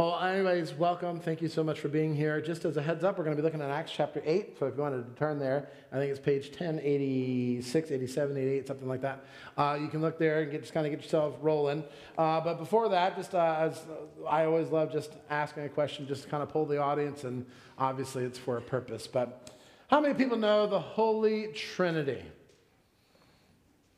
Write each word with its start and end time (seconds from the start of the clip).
Well, 0.00 0.18
anyways, 0.18 0.72
welcome. 0.72 1.20
Thank 1.20 1.42
you 1.42 1.48
so 1.48 1.62
much 1.62 1.78
for 1.78 1.88
being 1.88 2.14
here. 2.14 2.40
Just 2.40 2.64
as 2.64 2.78
a 2.78 2.82
heads 2.82 3.04
up, 3.04 3.18
we're 3.18 3.24
going 3.24 3.36
to 3.36 3.42
be 3.42 3.44
looking 3.44 3.60
at 3.60 3.68
Acts 3.68 3.92
chapter 3.92 4.22
8. 4.24 4.58
So 4.58 4.64
if 4.64 4.74
you 4.74 4.80
wanted 4.80 5.06
to 5.06 5.18
turn 5.18 5.38
there, 5.38 5.68
I 5.92 5.96
think 5.96 6.10
it's 6.10 6.18
page 6.18 6.46
1086, 6.46 7.90
87, 7.90 8.34
88, 8.34 8.66
something 8.66 8.88
like 8.88 9.02
that. 9.02 9.22
Uh, 9.58 9.76
you 9.78 9.88
can 9.88 10.00
look 10.00 10.18
there 10.18 10.40
and 10.40 10.50
get, 10.50 10.62
just 10.62 10.72
kind 10.72 10.86
of 10.86 10.90
get 10.90 11.02
yourself 11.02 11.34
rolling. 11.42 11.84
Uh, 12.16 12.40
but 12.40 12.54
before 12.54 12.88
that, 12.88 13.14
just 13.14 13.34
uh, 13.34 13.56
as 13.58 13.78
I 14.26 14.46
always 14.46 14.70
love 14.70 14.90
just 14.90 15.12
asking 15.28 15.64
a 15.64 15.68
question, 15.68 16.06
just 16.06 16.22
to 16.22 16.30
kind 16.30 16.42
of 16.42 16.48
pull 16.48 16.64
the 16.64 16.78
audience, 16.78 17.24
and 17.24 17.44
obviously 17.76 18.24
it's 18.24 18.38
for 18.38 18.56
a 18.56 18.62
purpose. 18.62 19.06
But 19.06 19.50
how 19.90 20.00
many 20.00 20.14
people 20.14 20.38
know 20.38 20.66
the 20.66 20.80
Holy 20.80 21.48
Trinity? 21.48 22.22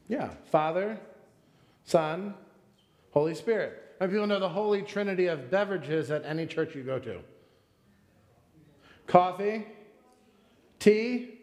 Yeah, 0.09 0.31
Father, 0.51 0.99
Son, 1.85 2.35
Holy 3.13 3.37
Spirit. 3.37 3.82
How 4.03 4.07
many 4.09 4.17
people 4.17 4.27
know 4.27 4.41
the 4.41 4.49
Holy 4.49 4.83
Trinity 4.83 5.29
of 5.29 5.49
beverages 5.49 6.11
at 6.11 6.25
any 6.25 6.45
church 6.45 6.75
you 6.75 6.83
go 6.83 6.99
to? 6.99 7.21
Coffee, 9.07 9.65
tea, 10.81 11.39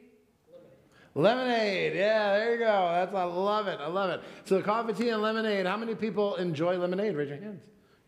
lemonade. 1.15 1.95
Yeah, 1.95 2.33
there 2.33 2.51
you 2.51 2.59
go. 2.59 2.89
That's 2.91 3.15
I 3.15 3.23
love 3.23 3.67
it. 3.67 3.79
I 3.79 3.87
love 3.87 4.09
it. 4.09 4.21
So 4.43 4.61
coffee, 4.61 4.91
tea, 4.91 5.07
and 5.07 5.21
lemonade. 5.21 5.67
How 5.67 5.77
many 5.77 5.95
people 5.95 6.35
enjoy 6.35 6.77
lemonade? 6.77 7.15
Raise 7.15 7.29
your 7.29 7.37
hands. 7.37 7.61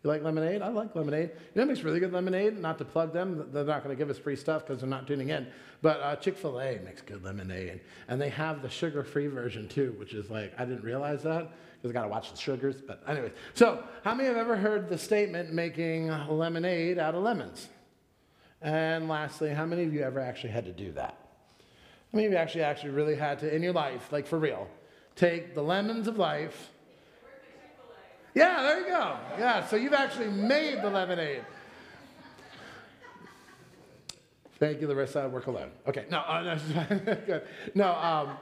You 0.04 0.10
like 0.10 0.22
lemonade? 0.22 0.60
I 0.60 0.68
like 0.68 0.94
lemonade. 0.94 1.30
You 1.54 1.60
know, 1.62 1.64
makes 1.64 1.80
really 1.82 2.00
good 2.00 2.12
lemonade. 2.12 2.58
Not 2.58 2.76
to 2.76 2.84
plug 2.84 3.14
them, 3.14 3.48
they're 3.52 3.64
not 3.64 3.82
going 3.82 3.96
to 3.96 3.98
give 3.98 4.10
us 4.10 4.18
free 4.18 4.36
stuff 4.36 4.66
because 4.66 4.82
they're 4.82 4.90
not 4.90 5.06
tuning 5.06 5.30
in. 5.30 5.46
But 5.80 6.00
uh, 6.00 6.16
Chick 6.16 6.36
Fil 6.36 6.60
A 6.60 6.78
makes 6.80 7.00
good 7.00 7.24
lemonade, 7.24 7.80
and 8.08 8.20
they 8.20 8.28
have 8.28 8.60
the 8.60 8.68
sugar-free 8.68 9.28
version 9.28 9.66
too, 9.66 9.94
which 9.98 10.12
is 10.12 10.28
like 10.28 10.52
I 10.58 10.66
didn't 10.66 10.84
realize 10.84 11.22
that 11.22 11.52
because 11.82 11.90
I 11.90 11.94
got 11.94 12.02
to 12.02 12.08
watch 12.08 12.30
the 12.30 12.36
sugars. 12.36 12.76
But 12.80 13.02
anyways, 13.08 13.32
so 13.54 13.82
how 14.04 14.14
many 14.14 14.28
have 14.28 14.36
ever 14.36 14.56
heard 14.56 14.88
the 14.88 14.96
statement 14.96 15.52
making 15.52 16.08
lemonade 16.28 16.98
out 16.98 17.16
of 17.16 17.24
lemons? 17.24 17.68
And 18.60 19.08
lastly, 19.08 19.50
how 19.50 19.66
many 19.66 19.82
of 19.82 19.92
you 19.92 20.02
ever 20.02 20.20
actually 20.20 20.50
had 20.50 20.64
to 20.66 20.72
do 20.72 20.92
that? 20.92 21.16
How 22.12 22.16
many 22.16 22.26
of 22.26 22.32
you 22.32 22.38
actually 22.38 22.62
actually 22.62 22.90
really 22.90 23.16
had 23.16 23.40
to 23.40 23.52
in 23.52 23.62
your 23.62 23.72
life, 23.72 24.12
like 24.12 24.28
for 24.28 24.38
real, 24.38 24.68
take 25.16 25.56
the 25.56 25.62
lemons 25.62 26.06
of 26.06 26.18
life? 26.18 26.70
Yeah, 28.34 28.62
there 28.62 28.80
you 28.80 28.86
go. 28.86 29.16
Yeah, 29.38 29.66
so 29.66 29.76
you've 29.76 29.92
actually 29.92 30.30
made 30.30 30.80
the 30.82 30.88
lemonade. 30.88 31.44
Thank 34.58 34.80
you, 34.80 34.86
Larissa. 34.86 35.22
I 35.22 35.26
work 35.26 35.48
alone. 35.48 35.72
Okay, 35.88 36.04
no, 36.08 36.18
uh, 36.20 36.56
no, 36.74 37.16
good. 37.26 37.42
No, 37.74 37.92
um, 37.92 38.36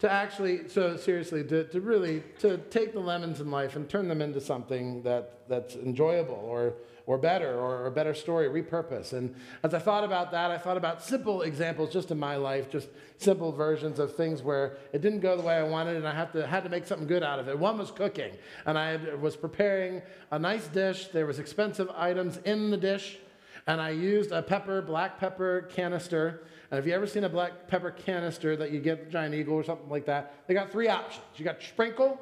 to 0.00 0.10
actually, 0.10 0.66
so 0.68 0.96
seriously, 0.96 1.44
to, 1.44 1.64
to 1.64 1.80
really, 1.80 2.22
to 2.38 2.56
take 2.56 2.94
the 2.94 3.00
lemons 3.00 3.40
in 3.40 3.50
life 3.50 3.76
and 3.76 3.88
turn 3.88 4.08
them 4.08 4.22
into 4.22 4.40
something 4.40 5.02
that, 5.02 5.46
that's 5.46 5.76
enjoyable 5.76 6.42
or, 6.42 6.74
or 7.04 7.18
better 7.18 7.58
or 7.58 7.86
a 7.86 7.90
better 7.90 8.14
story, 8.14 8.48
repurpose. 8.48 9.12
And 9.12 9.34
as 9.62 9.74
I 9.74 9.78
thought 9.78 10.02
about 10.02 10.30
that, 10.30 10.50
I 10.50 10.56
thought 10.56 10.78
about 10.78 11.02
simple 11.02 11.42
examples 11.42 11.92
just 11.92 12.10
in 12.10 12.18
my 12.18 12.36
life, 12.36 12.70
just 12.70 12.88
simple 13.18 13.52
versions 13.52 13.98
of 13.98 14.16
things 14.16 14.42
where 14.42 14.78
it 14.94 15.02
didn't 15.02 15.20
go 15.20 15.36
the 15.36 15.42
way 15.42 15.56
I 15.56 15.64
wanted 15.64 15.96
and 15.96 16.08
I 16.08 16.14
had 16.14 16.32
to, 16.32 16.46
had 16.46 16.64
to 16.64 16.70
make 16.70 16.86
something 16.86 17.06
good 17.06 17.22
out 17.22 17.38
of 17.38 17.48
it. 17.48 17.58
One 17.58 17.76
was 17.76 17.90
cooking, 17.90 18.32
and 18.64 18.78
I 18.78 18.96
was 19.16 19.36
preparing 19.36 20.00
a 20.30 20.38
nice 20.38 20.66
dish. 20.68 21.08
There 21.08 21.26
was 21.26 21.38
expensive 21.38 21.90
items 21.90 22.38
in 22.38 22.70
the 22.70 22.78
dish, 22.78 23.18
and 23.66 23.82
I 23.82 23.90
used 23.90 24.32
a 24.32 24.40
pepper, 24.40 24.80
black 24.80 25.18
pepper 25.18 25.68
canister 25.70 26.42
and 26.70 26.78
if 26.78 26.86
you 26.86 26.92
ever 26.92 27.06
seen 27.06 27.24
a 27.24 27.28
black 27.28 27.66
pepper 27.66 27.90
canister 27.90 28.56
that 28.56 28.70
you 28.70 28.80
get 28.80 29.10
Giant 29.10 29.34
Eagle 29.34 29.54
or 29.54 29.64
something 29.64 29.88
like 29.88 30.06
that, 30.06 30.46
they 30.46 30.54
got 30.54 30.70
three 30.70 30.88
options. 30.88 31.24
You 31.36 31.44
got 31.44 31.60
sprinkle, 31.60 32.18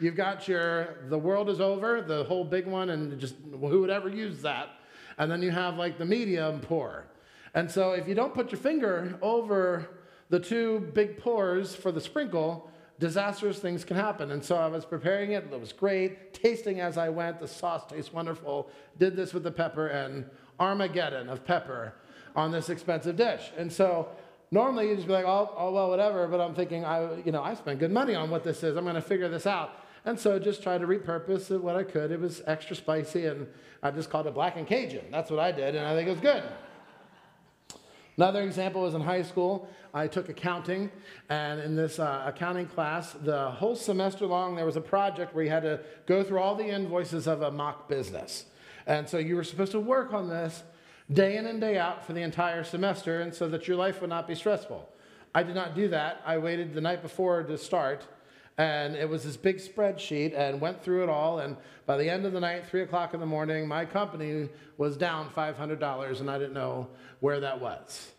you've 0.00 0.16
got 0.16 0.48
your 0.48 1.04
the 1.08 1.18
world 1.18 1.48
is 1.48 1.60
over, 1.60 2.02
the 2.02 2.24
whole 2.24 2.44
big 2.44 2.66
one, 2.66 2.90
and 2.90 3.18
just 3.20 3.36
who 3.52 3.80
would 3.80 3.90
ever 3.90 4.08
use 4.08 4.42
that. 4.42 4.70
And 5.18 5.30
then 5.30 5.42
you 5.42 5.52
have 5.52 5.76
like 5.76 5.96
the 5.96 6.04
medium 6.04 6.60
pour. 6.60 7.04
And 7.54 7.70
so 7.70 7.92
if 7.92 8.08
you 8.08 8.16
don't 8.16 8.34
put 8.34 8.50
your 8.50 8.60
finger 8.60 9.16
over 9.22 9.88
the 10.28 10.40
two 10.40 10.90
big 10.92 11.18
pours 11.18 11.76
for 11.76 11.92
the 11.92 12.00
sprinkle, 12.00 12.68
disastrous 12.98 13.60
things 13.60 13.84
can 13.84 13.96
happen. 13.96 14.32
And 14.32 14.44
so 14.44 14.56
I 14.56 14.66
was 14.66 14.84
preparing 14.84 15.32
it, 15.32 15.46
it 15.52 15.60
was 15.60 15.72
great, 15.72 16.34
tasting 16.34 16.80
as 16.80 16.98
I 16.98 17.08
went, 17.10 17.38
the 17.38 17.46
sauce 17.46 17.84
tastes 17.88 18.12
wonderful. 18.12 18.68
Did 18.98 19.14
this 19.14 19.32
with 19.32 19.44
the 19.44 19.52
pepper 19.52 19.86
and 19.86 20.28
Armageddon 20.58 21.28
of 21.28 21.44
pepper 21.44 21.94
on 22.34 22.50
this 22.50 22.68
expensive 22.68 23.16
dish. 23.16 23.52
And 23.56 23.72
so 23.72 24.08
normally 24.50 24.88
you 24.88 24.96
just 24.96 25.06
be 25.06 25.12
like, 25.12 25.26
oh, 25.26 25.52
oh 25.56 25.72
well, 25.72 25.88
whatever. 25.88 26.26
But 26.28 26.40
I'm 26.40 26.54
thinking, 26.54 26.84
I, 26.84 27.20
you 27.24 27.32
know, 27.32 27.42
I 27.42 27.54
spent 27.54 27.78
good 27.78 27.92
money 27.92 28.14
on 28.14 28.30
what 28.30 28.44
this 28.44 28.62
is. 28.62 28.76
I'm 28.76 28.84
going 28.84 28.94
to 28.94 29.02
figure 29.02 29.28
this 29.28 29.46
out. 29.46 29.72
And 30.04 30.18
so 30.18 30.38
just 30.38 30.62
tried 30.62 30.78
to 30.82 30.86
repurpose 30.86 31.50
it 31.50 31.62
what 31.62 31.76
I 31.76 31.82
could. 31.82 32.10
It 32.10 32.20
was 32.20 32.42
extra 32.46 32.76
spicy, 32.76 33.24
and 33.26 33.46
I 33.82 33.90
just 33.90 34.10
called 34.10 34.26
it 34.26 34.34
black 34.34 34.56
and 34.56 34.66
Cajun. 34.66 35.06
That's 35.10 35.30
what 35.30 35.40
I 35.40 35.50
did, 35.50 35.74
and 35.74 35.86
I 35.86 35.94
think 35.94 36.08
it 36.08 36.10
was 36.10 36.20
good. 36.20 36.42
Another 38.16 38.42
example 38.42 38.82
was 38.82 38.94
in 38.94 39.00
high 39.00 39.22
school. 39.22 39.68
I 39.94 40.06
took 40.06 40.28
accounting, 40.28 40.90
and 41.30 41.58
in 41.58 41.74
this 41.74 41.98
uh, 41.98 42.24
accounting 42.26 42.66
class, 42.66 43.12
the 43.12 43.50
whole 43.50 43.74
semester 43.74 44.26
long, 44.26 44.56
there 44.56 44.66
was 44.66 44.76
a 44.76 44.80
project 44.80 45.34
where 45.34 45.42
you 45.42 45.50
had 45.50 45.62
to 45.62 45.80
go 46.06 46.22
through 46.22 46.38
all 46.38 46.54
the 46.54 46.66
invoices 46.66 47.26
of 47.26 47.42
a 47.42 47.50
mock 47.50 47.88
business. 47.88 48.44
And 48.86 49.08
so 49.08 49.16
you 49.16 49.36
were 49.36 49.44
supposed 49.44 49.72
to 49.72 49.80
work 49.80 50.12
on 50.12 50.28
this 50.28 50.62
day 51.12 51.36
in 51.36 51.46
and 51.46 51.60
day 51.60 51.78
out 51.78 52.04
for 52.04 52.12
the 52.12 52.22
entire 52.22 52.64
semester, 52.64 53.20
and 53.20 53.34
so 53.34 53.48
that 53.48 53.68
your 53.68 53.76
life 53.76 54.00
would 54.00 54.10
not 54.10 54.26
be 54.26 54.34
stressful. 54.34 54.88
I 55.34 55.42
did 55.42 55.54
not 55.54 55.74
do 55.74 55.88
that. 55.88 56.22
I 56.24 56.38
waited 56.38 56.74
the 56.74 56.80
night 56.80 57.02
before 57.02 57.42
to 57.42 57.58
start, 57.58 58.06
and 58.56 58.94
it 58.94 59.08
was 59.08 59.24
this 59.24 59.36
big 59.36 59.58
spreadsheet, 59.58 60.32
and 60.36 60.60
went 60.60 60.82
through 60.82 61.02
it 61.02 61.08
all. 61.08 61.40
And 61.40 61.56
by 61.86 61.96
the 61.96 62.08
end 62.08 62.24
of 62.24 62.32
the 62.32 62.40
night, 62.40 62.66
three 62.66 62.82
o'clock 62.82 63.12
in 63.12 63.20
the 63.20 63.26
morning, 63.26 63.66
my 63.66 63.84
company 63.84 64.48
was 64.78 64.96
down 64.96 65.28
$500, 65.30 66.20
and 66.20 66.30
I 66.30 66.38
didn't 66.38 66.54
know 66.54 66.88
where 67.20 67.40
that 67.40 67.60
was. 67.60 68.12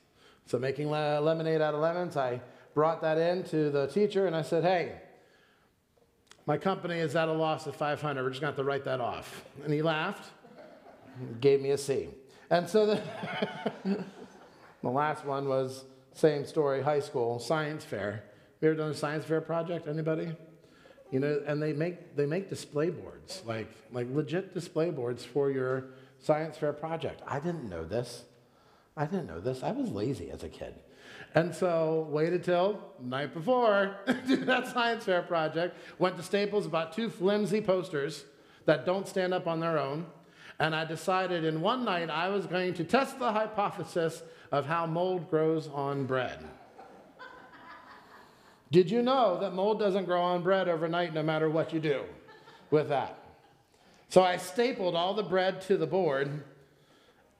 So, 0.45 0.59
making 0.59 0.91
lemonade 0.91 1.61
out 1.61 1.73
of 1.73 1.79
lemons, 1.79 2.17
I 2.17 2.41
brought 2.75 3.01
that 3.01 3.17
in 3.17 3.43
to 3.45 3.71
the 3.71 3.87
teacher, 3.87 4.27
and 4.27 4.35
I 4.35 4.41
said, 4.41 4.63
"Hey." 4.63 5.01
My 6.47 6.59
company 6.59 6.99
is 6.99 7.15
at 7.15 7.27
a 7.27 7.33
loss 7.33 7.65
of 7.65 7.75
500. 7.75 8.21
We're 8.21 8.29
just 8.29 8.39
going 8.39 8.53
to 8.53 8.55
have 8.55 8.63
to 8.63 8.69
write 8.69 8.83
that 8.85 9.01
off. 9.01 9.45
And 9.63 9.73
he 9.73 9.81
laughed, 9.81 10.29
gave 11.41 11.59
me 11.59 11.71
a 11.71 11.77
C. 11.77 12.09
And 12.49 12.69
so 12.69 12.85
the, 12.85 13.01
the 14.83 14.89
last 14.89 15.25
one 15.25 15.47
was 15.47 15.85
same 16.13 16.45
story, 16.45 16.81
high 16.81 16.99
school, 16.99 17.39
science 17.39 17.83
fair. 17.83 18.23
You 18.61 18.69
ever 18.69 18.77
done 18.77 18.91
a 18.91 18.95
science 18.95 19.25
fair 19.25 19.41
project? 19.41 19.87
Anybody? 19.87 20.35
You 21.11 21.19
know, 21.19 21.41
and 21.45 21.61
they 21.61 21.73
make 21.73 22.15
they 22.15 22.25
make 22.25 22.49
display 22.49 22.89
boards, 22.89 23.43
like 23.45 23.69
like 23.91 24.07
legit 24.11 24.53
display 24.53 24.89
boards 24.89 25.23
for 25.23 25.51
your 25.51 25.85
science 26.19 26.57
fair 26.57 26.73
project. 26.73 27.21
I 27.27 27.39
didn't 27.39 27.69
know 27.69 27.83
this. 27.83 28.23
I 28.97 29.05
didn't 29.05 29.27
know 29.27 29.39
this. 29.39 29.61
I 29.61 29.71
was 29.71 29.89
lazy 29.89 30.31
as 30.31 30.43
a 30.43 30.49
kid. 30.49 30.75
And 31.35 31.53
so 31.53 32.07
waited 32.09 32.43
till 32.43 32.79
night 32.99 33.33
before 33.33 33.97
do 34.27 34.37
that 34.37 34.67
science 34.67 35.03
fair 35.03 35.21
project. 35.21 35.77
Went 35.99 36.17
to 36.17 36.23
Staples, 36.23 36.67
bought 36.67 36.93
two 36.93 37.09
flimsy 37.09 37.61
posters 37.61 38.25
that 38.65 38.85
don't 38.85 39.07
stand 39.07 39.33
up 39.33 39.47
on 39.47 39.59
their 39.59 39.77
own 39.77 40.07
and 40.59 40.75
I 40.75 40.85
decided 40.85 41.43
in 41.43 41.61
one 41.61 41.83
night 41.83 42.09
I 42.09 42.29
was 42.29 42.45
going 42.45 42.73
to 42.75 42.83
test 42.83 43.19
the 43.19 43.31
hypothesis 43.31 44.23
of 44.51 44.65
how 44.65 44.85
mold 44.85 45.29
grows 45.29 45.67
on 45.67 46.05
bread. 46.05 46.39
Did 48.71 48.89
you 48.89 49.01
know 49.01 49.39
that 49.39 49.53
mold 49.53 49.79
doesn't 49.79 50.05
grow 50.05 50.21
on 50.21 50.43
bread 50.43 50.67
overnight 50.67 51.13
no 51.13 51.23
matter 51.23 51.49
what 51.49 51.73
you 51.73 51.79
do 51.79 52.03
with 52.71 52.89
that? 52.89 53.19
So 54.09 54.23
I 54.23 54.37
stapled 54.37 54.95
all 54.95 55.13
the 55.13 55.23
bread 55.23 55.61
to 55.61 55.77
the 55.77 55.87
board 55.87 56.43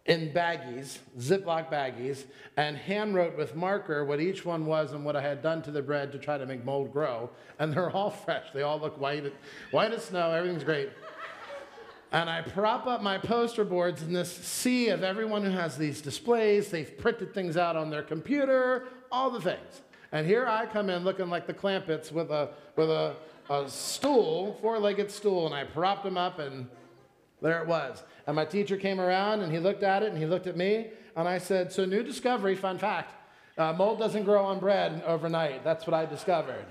in 0.05 0.31
baggies, 0.31 0.99
Ziploc 1.17 1.71
baggies, 1.71 2.25
and 2.57 2.77
hand 2.77 3.15
wrote 3.15 3.35
with 3.35 3.55
marker 3.55 4.05
what 4.05 4.19
each 4.19 4.45
one 4.45 4.65
was 4.65 4.93
and 4.93 5.03
what 5.03 5.15
I 5.15 5.21
had 5.21 5.41
done 5.41 5.63
to 5.63 5.71
the 5.71 5.81
bread 5.81 6.11
to 6.11 6.19
try 6.19 6.37
to 6.37 6.45
make 6.45 6.63
mold 6.63 6.93
grow. 6.93 7.31
And 7.57 7.73
they're 7.73 7.89
all 7.89 8.11
fresh. 8.25 8.45
They 8.53 8.61
all 8.61 8.79
look 8.79 8.99
white, 8.99 9.33
white 9.71 9.93
as 9.93 10.05
snow. 10.05 10.31
Everything's 10.31 10.63
great 10.63 10.89
and 12.15 12.29
I 12.29 12.41
prop 12.41 12.87
up 12.87 13.03
my 13.03 13.17
poster 13.17 13.65
boards 13.65 14.01
in 14.01 14.13
this 14.13 14.31
sea 14.31 14.87
of 14.87 15.03
everyone 15.03 15.43
who 15.43 15.51
has 15.51 15.77
these 15.77 15.99
displays. 15.99 16.69
They've 16.69 16.97
printed 16.97 17.33
things 17.33 17.57
out 17.57 17.75
on 17.75 17.89
their 17.89 18.03
computer, 18.03 18.87
all 19.11 19.29
the 19.29 19.41
things. 19.41 19.81
And 20.13 20.25
here 20.25 20.47
I 20.47 20.65
come 20.65 20.89
in 20.89 21.03
looking 21.03 21.29
like 21.29 21.45
the 21.45 21.53
Clampetts 21.53 22.13
with 22.13 22.31
a, 22.31 22.51
with 22.77 22.89
a, 22.89 23.17
a 23.49 23.67
stool, 23.67 24.57
four 24.61 24.79
legged 24.79 25.11
stool, 25.11 25.45
and 25.45 25.53
I 25.53 25.65
propped 25.65 26.05
them 26.05 26.17
up, 26.17 26.39
and 26.39 26.69
there 27.41 27.61
it 27.61 27.67
was. 27.67 28.01
And 28.27 28.37
my 28.37 28.45
teacher 28.45 28.77
came 28.77 29.01
around 29.01 29.41
and 29.41 29.51
he 29.51 29.59
looked 29.59 29.83
at 29.83 30.01
it 30.01 30.09
and 30.09 30.17
he 30.17 30.25
looked 30.25 30.47
at 30.47 30.55
me, 30.55 30.91
and 31.17 31.27
I 31.27 31.37
said, 31.37 31.73
So, 31.73 31.83
new 31.83 32.01
discovery, 32.01 32.55
fun 32.55 32.77
fact 32.77 33.13
uh, 33.57 33.73
mold 33.73 33.99
doesn't 33.99 34.23
grow 34.23 34.45
on 34.45 34.59
bread 34.59 35.03
overnight. 35.05 35.65
That's 35.65 35.85
what 35.85 35.93
I 35.93 36.05
discovered. 36.05 36.65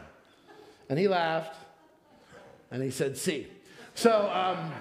And 0.88 0.98
he 0.98 1.06
laughed 1.06 1.58
and 2.70 2.82
he 2.82 2.90
said, 2.90 3.18
See. 3.18 3.48
So, 3.94 4.30
um, 4.32 4.72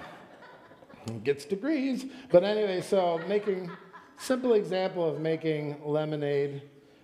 gets 1.24 1.44
degrees. 1.44 2.06
But 2.30 2.44
anyway, 2.44 2.80
so 2.80 3.20
making 3.28 3.70
simple 4.16 4.54
example 4.54 5.08
of 5.08 5.20
making 5.20 5.76
lemonade 5.84 6.62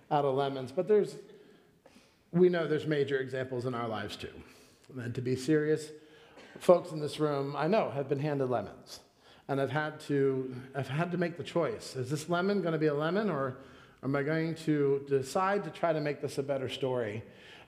out 0.09 0.25
of 0.25 0.35
lemons. 0.35 0.71
But 0.71 0.87
there's, 0.87 1.17
we 2.31 2.49
know 2.49 2.67
there's 2.67 2.87
major 2.87 3.19
examples 3.19 3.65
in 3.65 3.73
our 3.73 3.87
lives 3.87 4.15
too. 4.15 4.33
And 4.97 5.13
to 5.15 5.21
be 5.21 5.35
serious, 5.35 5.89
folks 6.59 6.91
in 6.91 6.99
this 6.99 7.19
room, 7.19 7.55
I 7.55 7.67
know, 7.67 7.89
have 7.91 8.09
been 8.09 8.19
handed 8.19 8.49
lemons. 8.49 8.99
and 9.51 9.59
I've 9.59 9.69
had 9.69 9.99
to, 10.01 10.55
I've 10.73 10.87
had 10.87 11.11
to 11.11 11.17
make 11.17 11.35
the 11.35 11.43
choice. 11.43 11.97
Is 11.97 12.09
this 12.09 12.29
lemon 12.29 12.61
going 12.61 12.71
to 12.71 12.79
be 12.79 12.87
a 12.87 12.93
lemon, 12.93 13.29
or 13.29 13.57
am 14.01 14.15
I 14.15 14.23
going 14.23 14.55
to 14.63 15.05
decide 15.09 15.65
to 15.65 15.69
try 15.69 15.91
to 15.91 15.99
make 15.99 16.21
this 16.21 16.37
a 16.37 16.43
better 16.43 16.69
story? 16.69 17.21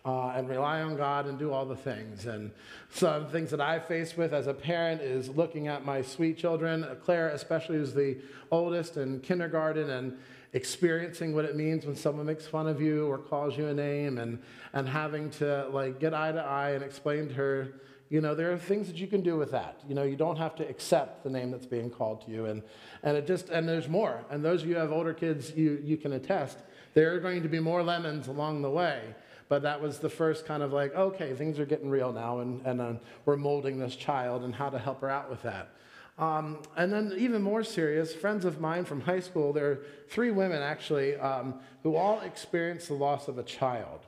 Uh, 0.06 0.34
and 0.36 0.50
rely 0.50 0.82
on 0.82 0.98
God 0.98 1.28
and 1.28 1.40
do 1.40 1.54
all 1.54 1.66
the 1.66 1.78
things. 1.78 2.26
And 2.26 2.52
some 2.90 3.28
things 3.28 3.50
that 3.52 3.62
I 3.62 3.80
face 3.80 4.18
with 4.18 4.34
as 4.34 4.48
a 4.48 4.54
parent 4.54 5.02
is 5.02 5.30
looking 5.30 5.70
at 5.70 5.86
my 5.86 6.02
sweet 6.02 6.38
children, 6.38 6.86
Claire 7.06 7.30
especially, 7.30 7.78
who's 7.78 7.94
the 7.94 8.18
oldest 8.52 8.98
in 8.98 9.22
kindergarten, 9.22 9.90
and 9.90 10.18
experiencing 10.52 11.34
what 11.34 11.46
it 11.46 11.56
means 11.56 11.86
when 11.86 11.96
someone 11.96 12.26
makes 12.26 12.46
fun 12.46 12.68
of 12.68 12.82
you 12.82 13.08
or 13.08 13.18
calls 13.18 13.58
you 13.58 13.68
a 13.68 13.74
name, 13.74 14.18
and 14.18 14.40
and 14.74 14.90
having 14.90 15.30
to 15.30 15.70
like 15.70 16.02
get 16.02 16.14
eye 16.14 16.34
to 16.34 16.42
eye 16.42 16.72
and 16.72 16.84
explain 16.84 17.30
to 17.30 17.34
her 17.36 17.74
you 18.14 18.22
know, 18.22 18.36
there 18.36 18.52
are 18.52 18.60
things 18.60 18.86
that 18.90 18.98
you 18.98 19.08
can 19.08 19.22
do 19.22 19.38
with 19.38 19.50
that. 19.54 19.80
You 19.90 19.96
know, 19.96 20.04
you 20.04 20.16
don't 20.16 20.38
have 20.38 20.54
to 20.58 20.70
accept 20.70 21.24
the 21.24 21.32
name 21.32 21.50
that's 21.50 21.66
being 21.66 21.90
called 21.90 22.24
to 22.26 22.32
you. 22.32 22.46
And, 22.46 22.62
and 23.02 23.18
it 23.18 23.26
just, 23.26 23.50
and 23.50 23.68
there's 23.68 23.90
more. 23.90 24.24
And 24.30 24.46
those 24.46 24.62
of 24.62 24.70
you 24.70 24.76
who 24.76 24.82
have 24.82 24.92
older 24.92 25.16
kids, 25.16 25.52
you, 25.56 25.82
you 25.84 25.98
can 25.98 26.14
attest. 26.14 26.60
There 26.94 27.12
are 27.16 27.20
going 27.20 27.42
to 27.42 27.50
be 27.50 27.60
more 27.60 27.82
lemons 27.82 28.28
along 28.28 28.62
the 28.62 28.70
way. 28.70 29.02
But 29.50 29.62
that 29.64 29.82
was 29.82 30.00
the 30.00 30.10
first 30.10 30.46
kind 30.46 30.64
of 30.64 30.74
like, 30.74 30.96
okay, 30.96 31.34
things 31.34 31.60
are 31.60 31.66
getting 31.66 31.90
real 31.90 32.12
now, 32.12 32.40
and, 32.40 32.66
and 32.66 32.82
uh, 32.82 32.94
we're 33.26 33.38
molding 33.38 33.78
this 33.78 33.96
child 33.96 34.44
and 34.44 34.56
how 34.56 34.70
to 34.70 34.80
help 34.80 35.02
her 35.02 35.10
out 35.10 35.30
with 35.30 35.42
that. 35.44 35.70
Um, 36.18 36.60
and 36.78 36.94
then, 36.94 37.14
even 37.18 37.42
more 37.42 37.64
serious, 37.64 38.14
friends 38.14 38.46
of 38.46 38.62
mine 38.62 38.86
from 38.86 39.02
high 39.02 39.20
school, 39.20 39.52
there 39.52 39.72
are 39.72 39.80
three 40.10 40.32
women 40.32 40.62
actually 40.62 41.16
um, 41.16 41.56
who 41.82 41.96
all 41.96 42.22
experienced 42.22 42.88
the 42.88 42.94
loss 42.94 43.28
of 43.28 43.40
a 43.40 43.44
child. 43.44 44.02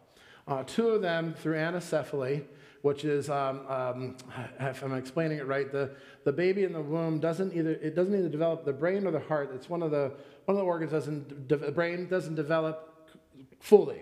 Uh, 0.48 0.64
two 0.64 0.90
of 0.90 1.02
them 1.02 1.34
through 1.34 1.56
anencephaly, 1.56 2.44
which 2.84 3.04
is, 3.04 3.32
um, 3.32 3.66
um, 3.68 4.16
if 4.60 4.84
I'm 4.84 4.94
explaining 4.94 5.40
it 5.40 5.48
right, 5.48 5.72
the, 5.72 5.90
the 6.24 6.32
baby 6.32 6.64
in 6.64 6.74
the 6.74 6.82
womb 6.82 7.20
doesn't 7.20 7.56
either, 7.56 7.72
it 7.72 7.96
doesn't 7.96 8.14
either 8.14 8.30
develop 8.30 8.64
the 8.64 8.74
brain 8.74 9.08
or 9.08 9.12
the 9.12 9.22
heart. 9.22 9.50
It's 9.56 9.68
one 9.68 9.82
of 9.82 9.90
the, 9.90 10.12
one 10.46 10.56
of 10.56 10.58
the 10.58 10.66
organs 10.66 10.92
doesn't, 10.92 11.50
the 11.50 11.58
brain 11.72 12.08
doesn't 12.08 12.36
develop 12.36 13.10
fully. 13.60 14.02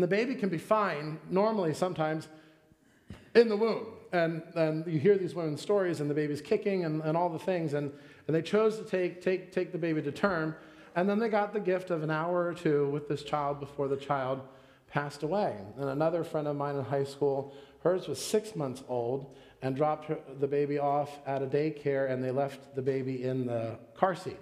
And 0.00 0.10
the 0.10 0.16
baby 0.16 0.34
can 0.34 0.48
be 0.48 0.56
fine, 0.56 1.20
normally 1.28 1.74
sometimes, 1.74 2.26
in 3.34 3.50
the 3.50 3.56
womb. 3.58 3.84
And, 4.12 4.42
and 4.54 4.86
you 4.86 4.98
hear 4.98 5.18
these 5.18 5.34
women's 5.34 5.60
stories, 5.60 6.00
and 6.00 6.08
the 6.08 6.14
baby's 6.14 6.40
kicking 6.40 6.86
and, 6.86 7.02
and 7.02 7.18
all 7.18 7.28
the 7.28 7.38
things. 7.38 7.74
And, 7.74 7.92
and 8.26 8.34
they 8.34 8.40
chose 8.40 8.78
to 8.78 8.84
take, 8.84 9.20
take, 9.20 9.52
take 9.52 9.72
the 9.72 9.78
baby 9.78 10.00
to 10.00 10.10
term. 10.10 10.56
And 10.96 11.06
then 11.06 11.18
they 11.18 11.28
got 11.28 11.52
the 11.52 11.60
gift 11.60 11.90
of 11.90 12.02
an 12.02 12.10
hour 12.10 12.46
or 12.46 12.54
two 12.54 12.88
with 12.88 13.08
this 13.08 13.22
child 13.22 13.60
before 13.60 13.88
the 13.88 13.96
child 13.98 14.40
passed 14.90 15.22
away. 15.22 15.54
And 15.76 15.90
another 15.90 16.24
friend 16.24 16.48
of 16.48 16.56
mine 16.56 16.76
in 16.76 16.84
high 16.86 17.04
school 17.04 17.52
Hers 17.82 18.08
was 18.08 18.18
six 18.18 18.56
months 18.56 18.82
old 18.88 19.36
and 19.60 19.76
dropped 19.76 20.06
her, 20.06 20.18
the 20.38 20.48
baby 20.48 20.78
off 20.78 21.18
at 21.26 21.42
a 21.42 21.46
daycare, 21.46 22.10
and 22.10 22.24
they 22.24 22.30
left 22.30 22.74
the 22.74 22.80
baby 22.80 23.22
in 23.22 23.44
the 23.44 23.76
car 23.94 24.14
seat. 24.14 24.40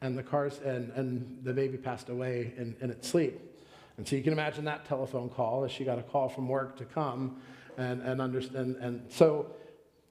And 0.00 0.16
the, 0.16 0.22
cars, 0.22 0.60
and, 0.64 0.92
and 0.92 1.40
the 1.42 1.52
baby 1.52 1.78
passed 1.78 2.10
away 2.10 2.52
in, 2.56 2.76
in 2.80 2.90
its 2.90 3.08
sleep. 3.08 3.40
And 3.96 4.06
so 4.06 4.16
you 4.16 4.22
can 4.22 4.32
imagine 4.32 4.64
that 4.64 4.86
telephone 4.86 5.28
call 5.28 5.64
as 5.64 5.70
she 5.70 5.84
got 5.84 5.98
a 5.98 6.02
call 6.02 6.28
from 6.28 6.48
work 6.48 6.76
to 6.78 6.84
come 6.84 7.40
and, 7.76 8.02
and 8.02 8.20
understand. 8.20 8.76
And 8.80 9.02
so, 9.08 9.46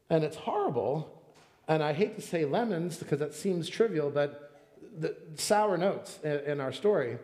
and 0.10 0.24
it's 0.24 0.38
horrible. 0.38 1.22
And 1.68 1.84
I 1.84 1.94
hate 1.94 2.16
to 2.16 2.22
say 2.22 2.46
lemons 2.46 2.98
because 2.98 3.20
that 3.20 3.34
seems 3.34 3.70
trivial, 3.70 4.10
but 4.10 4.62
the 4.98 5.16
sour 5.36 5.78
notes 5.78 6.20
in, 6.24 6.40
in 6.40 6.62
our 6.62 6.72
story. 6.72 7.18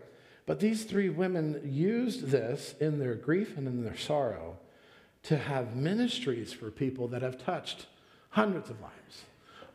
But 0.45 0.59
these 0.59 0.83
three 0.83 1.09
women 1.09 1.61
used 1.63 2.27
this 2.27 2.75
in 2.79 2.99
their 2.99 3.15
grief 3.15 3.55
and 3.57 3.67
in 3.67 3.83
their 3.83 3.97
sorrow 3.97 4.57
to 5.23 5.37
have 5.37 5.75
ministries 5.75 6.53
for 6.53 6.71
people 6.71 7.07
that 7.09 7.21
have 7.21 7.37
touched 7.37 7.85
hundreds 8.31 8.69
of 8.69 8.81
lives. 8.81 9.25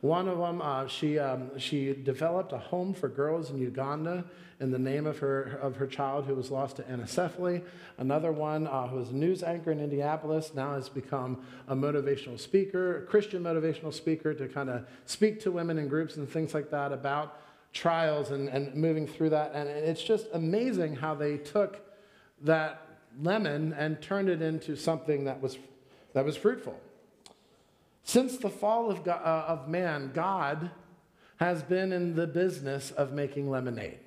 One 0.04 0.28
of 0.28 0.36
them, 0.36 0.60
uh, 0.60 0.86
she, 0.86 1.18
um, 1.18 1.58
she 1.58 1.94
developed 1.94 2.52
a 2.52 2.58
home 2.58 2.92
for 2.92 3.08
girls 3.08 3.48
in 3.48 3.56
Uganda 3.56 4.26
in 4.60 4.70
the 4.70 4.78
name 4.78 5.06
of 5.06 5.18
her, 5.20 5.58
of 5.62 5.76
her 5.76 5.86
child 5.86 6.26
who 6.26 6.34
was 6.34 6.50
lost 6.50 6.76
to 6.76 6.82
anencephaly. 6.82 7.64
Another 7.96 8.30
one 8.30 8.66
uh, 8.66 8.86
who 8.86 8.96
was 8.96 9.08
a 9.08 9.14
news 9.14 9.42
anchor 9.42 9.72
in 9.72 9.80
Indianapolis 9.80 10.52
now 10.54 10.74
has 10.74 10.90
become 10.90 11.42
a 11.68 11.74
motivational 11.74 12.38
speaker, 12.38 12.98
a 12.98 13.06
Christian 13.06 13.42
motivational 13.42 13.94
speaker 13.94 14.34
to 14.34 14.46
kind 14.46 14.68
of 14.68 14.86
speak 15.06 15.40
to 15.40 15.50
women 15.50 15.78
in 15.78 15.88
groups 15.88 16.16
and 16.16 16.28
things 16.28 16.52
like 16.52 16.70
that 16.70 16.92
about 16.92 17.40
trials 17.72 18.30
and, 18.30 18.50
and 18.50 18.74
moving 18.74 19.06
through 19.06 19.30
that. 19.30 19.52
And 19.54 19.70
it's 19.70 20.02
just 20.02 20.26
amazing 20.34 20.96
how 20.96 21.14
they 21.14 21.38
took 21.38 21.80
that 22.42 22.86
lemon 23.22 23.72
and 23.72 24.02
turned 24.02 24.28
it 24.28 24.42
into 24.42 24.76
something 24.76 25.24
that 25.24 25.40
was, 25.40 25.56
that 26.12 26.26
was 26.26 26.36
fruitful. 26.36 26.78
Since 28.04 28.36
the 28.36 28.50
fall 28.50 28.90
of, 28.90 29.02
God, 29.02 29.20
uh, 29.24 29.46
of 29.48 29.68
man, 29.68 30.12
God 30.14 30.70
has 31.36 31.62
been 31.62 31.92
in 31.92 32.14
the 32.14 32.26
business 32.26 32.90
of 32.92 33.12
making 33.12 33.50
lemonade. 33.50 33.98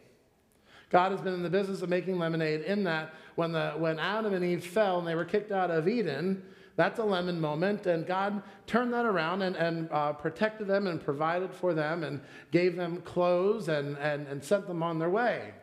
God 0.89 1.11
has 1.11 1.19
been 1.19 1.33
in 1.33 1.43
the 1.43 1.49
business 1.49 1.81
of 1.81 1.89
making 1.89 2.17
lemonade 2.17 2.61
in 2.61 2.85
that 2.85 3.13
when, 3.35 3.51
the, 3.51 3.71
when 3.71 3.99
Adam 3.99 4.33
and 4.33 4.45
Eve 4.45 4.65
fell 4.65 4.99
and 4.99 5.07
they 5.07 5.15
were 5.15 5.25
kicked 5.25 5.51
out 5.51 5.69
of 5.69 5.87
Eden, 5.87 6.43
that's 6.77 6.99
a 6.99 7.03
lemon 7.03 7.41
moment. 7.41 7.87
And 7.87 8.05
God 8.05 8.41
turned 8.67 8.93
that 8.93 9.05
around 9.05 9.41
and, 9.41 9.55
and 9.55 9.89
uh, 9.91 10.13
protected 10.13 10.67
them 10.67 10.87
and 10.87 11.03
provided 11.03 11.53
for 11.53 11.73
them 11.73 12.03
and 12.03 12.21
gave 12.51 12.75
them 12.75 13.01
clothes 13.01 13.67
and, 13.67 13.97
and, 13.97 14.27
and 14.27 14.41
sent 14.41 14.67
them 14.67 14.81
on 14.81 14.99
their 14.99 15.09
way. 15.09 15.53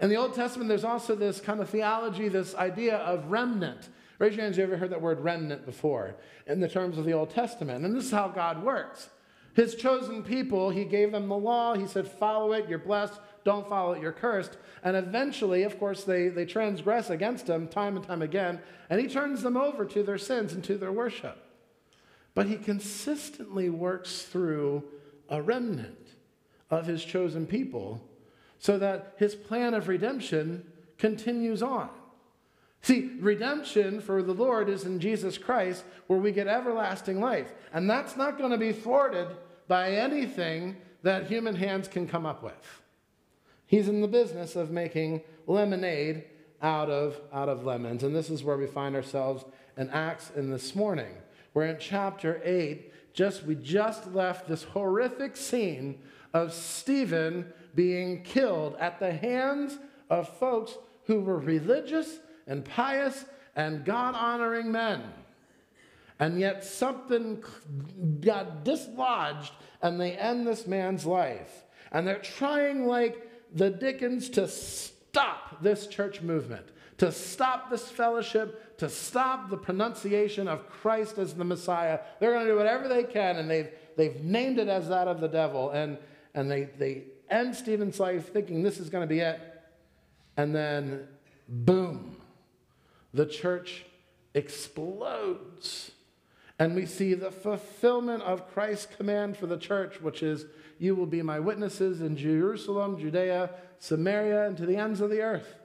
In 0.00 0.08
the 0.08 0.16
Old 0.16 0.34
Testament, 0.34 0.68
there's 0.68 0.84
also 0.84 1.14
this 1.14 1.40
kind 1.40 1.60
of 1.60 1.68
theology, 1.68 2.28
this 2.28 2.54
idea 2.54 2.96
of 2.98 3.30
remnant. 3.30 3.88
Raise 4.18 4.36
your 4.36 4.44
hands, 4.44 4.56
you 4.56 4.62
ever 4.62 4.76
heard 4.76 4.90
that 4.90 5.00
word 5.00 5.20
remnant 5.20 5.66
before 5.66 6.14
in 6.46 6.60
the 6.60 6.68
terms 6.68 6.98
of 6.98 7.04
the 7.04 7.12
Old 7.12 7.30
Testament? 7.30 7.84
And 7.84 7.94
this 7.94 8.04
is 8.04 8.10
how 8.10 8.28
God 8.28 8.62
works. 8.62 9.08
His 9.54 9.74
chosen 9.74 10.22
people, 10.22 10.70
he 10.70 10.84
gave 10.84 11.12
them 11.12 11.28
the 11.28 11.36
law. 11.36 11.74
He 11.74 11.86
said, 11.86 12.08
follow 12.08 12.52
it, 12.52 12.68
you're 12.68 12.78
blessed. 12.78 13.20
Don't 13.44 13.68
follow 13.68 13.92
it, 13.92 14.02
you're 14.02 14.12
cursed. 14.12 14.56
And 14.82 14.96
eventually, 14.96 15.62
of 15.62 15.78
course, 15.78 16.04
they, 16.04 16.28
they 16.28 16.44
transgress 16.44 17.10
against 17.10 17.48
him 17.48 17.68
time 17.68 17.96
and 17.96 18.04
time 18.04 18.22
again. 18.22 18.60
And 18.90 19.00
he 19.00 19.06
turns 19.06 19.42
them 19.42 19.56
over 19.56 19.84
to 19.84 20.02
their 20.02 20.18
sins 20.18 20.52
and 20.52 20.64
to 20.64 20.76
their 20.76 20.92
worship. 20.92 21.38
But 22.34 22.46
he 22.46 22.56
consistently 22.56 23.70
works 23.70 24.22
through 24.22 24.84
a 25.28 25.40
remnant 25.40 26.08
of 26.70 26.86
his 26.86 27.04
chosen 27.04 27.46
people 27.46 28.02
so 28.58 28.78
that 28.78 29.14
his 29.18 29.34
plan 29.34 29.74
of 29.74 29.88
redemption 29.88 30.64
continues 30.98 31.62
on. 31.62 31.90
See, 32.84 33.12
redemption 33.18 34.02
for 34.02 34.22
the 34.22 34.34
Lord 34.34 34.68
is 34.68 34.84
in 34.84 35.00
Jesus 35.00 35.38
Christ, 35.38 35.84
where 36.06 36.18
we 36.18 36.32
get 36.32 36.48
everlasting 36.48 37.18
life. 37.18 37.50
And 37.72 37.88
that's 37.88 38.14
not 38.14 38.36
going 38.36 38.50
to 38.50 38.58
be 38.58 38.74
thwarted 38.74 39.28
by 39.68 39.92
anything 39.92 40.76
that 41.02 41.26
human 41.26 41.56
hands 41.56 41.88
can 41.88 42.06
come 42.06 42.26
up 42.26 42.42
with. 42.42 42.82
He's 43.64 43.88
in 43.88 44.02
the 44.02 44.06
business 44.06 44.54
of 44.54 44.70
making 44.70 45.22
lemonade 45.46 46.24
out 46.60 46.90
of, 46.90 47.18
out 47.32 47.48
of 47.48 47.64
lemons. 47.64 48.02
And 48.02 48.14
this 48.14 48.28
is 48.28 48.44
where 48.44 48.58
we 48.58 48.66
find 48.66 48.94
ourselves 48.94 49.46
in 49.78 49.88
Acts 49.88 50.30
in 50.36 50.50
this 50.50 50.74
morning. 50.74 51.14
We're 51.54 51.64
in 51.64 51.78
chapter 51.80 52.42
8. 52.44 53.14
Just 53.14 53.44
we 53.44 53.54
just 53.54 54.12
left 54.12 54.46
this 54.46 54.64
horrific 54.64 55.38
scene 55.38 56.00
of 56.34 56.52
Stephen 56.52 57.50
being 57.74 58.22
killed 58.24 58.76
at 58.78 59.00
the 59.00 59.14
hands 59.14 59.78
of 60.10 60.28
folks 60.36 60.76
who 61.06 61.22
were 61.22 61.38
religious 61.38 62.18
and 62.46 62.64
pious 62.64 63.24
and 63.56 63.84
God 63.84 64.14
honoring 64.14 64.70
men. 64.70 65.02
And 66.18 66.38
yet 66.38 66.64
something 66.64 67.42
got 68.20 68.64
dislodged 68.64 69.52
and 69.82 70.00
they 70.00 70.12
end 70.12 70.46
this 70.46 70.66
man's 70.66 71.04
life. 71.04 71.64
And 71.92 72.06
they're 72.06 72.18
trying, 72.18 72.86
like 72.86 73.30
the 73.52 73.70
Dickens, 73.70 74.28
to 74.30 74.48
stop 74.48 75.62
this 75.62 75.86
church 75.86 76.22
movement, 76.22 76.66
to 76.98 77.12
stop 77.12 77.70
this 77.70 77.88
fellowship, 77.90 78.76
to 78.78 78.88
stop 78.88 79.50
the 79.50 79.56
pronunciation 79.56 80.48
of 80.48 80.68
Christ 80.68 81.18
as 81.18 81.34
the 81.34 81.44
Messiah. 81.44 82.00
They're 82.18 82.32
going 82.32 82.46
to 82.46 82.52
do 82.52 82.56
whatever 82.56 82.88
they 82.88 83.04
can, 83.04 83.36
and 83.36 83.50
they've, 83.50 83.70
they've 83.96 84.22
named 84.22 84.58
it 84.58 84.68
as 84.68 84.88
that 84.88 85.06
of 85.06 85.20
the 85.20 85.28
devil. 85.28 85.70
And, 85.70 85.98
and 86.34 86.50
they, 86.50 86.64
they 86.64 87.04
end 87.30 87.54
Stephen's 87.54 88.00
life 88.00 88.32
thinking 88.32 88.62
this 88.62 88.78
is 88.78 88.90
going 88.90 89.02
to 89.02 89.12
be 89.12 89.20
it. 89.20 89.40
And 90.36 90.54
then, 90.54 91.06
boom, 91.48 92.16
the 93.14 93.26
church 93.26 93.86
explodes. 94.34 95.92
And 96.58 96.74
we 96.74 96.84
see 96.84 97.14
the 97.14 97.30
fulfillment 97.30 98.22
of 98.22 98.52
Christ's 98.52 98.94
command 98.96 99.36
for 99.36 99.46
the 99.46 99.56
church, 99.56 100.00
which 100.00 100.22
is, 100.22 100.46
You 100.78 100.94
will 100.94 101.06
be 101.06 101.22
my 101.22 101.40
witnesses 101.40 102.00
in 102.00 102.16
Jerusalem, 102.16 102.98
Judea, 102.98 103.50
Samaria, 103.78 104.46
and 104.46 104.56
to 104.56 104.66
the 104.66 104.76
ends 104.76 105.00
of 105.00 105.10
the 105.10 105.20
earth. 105.20 105.56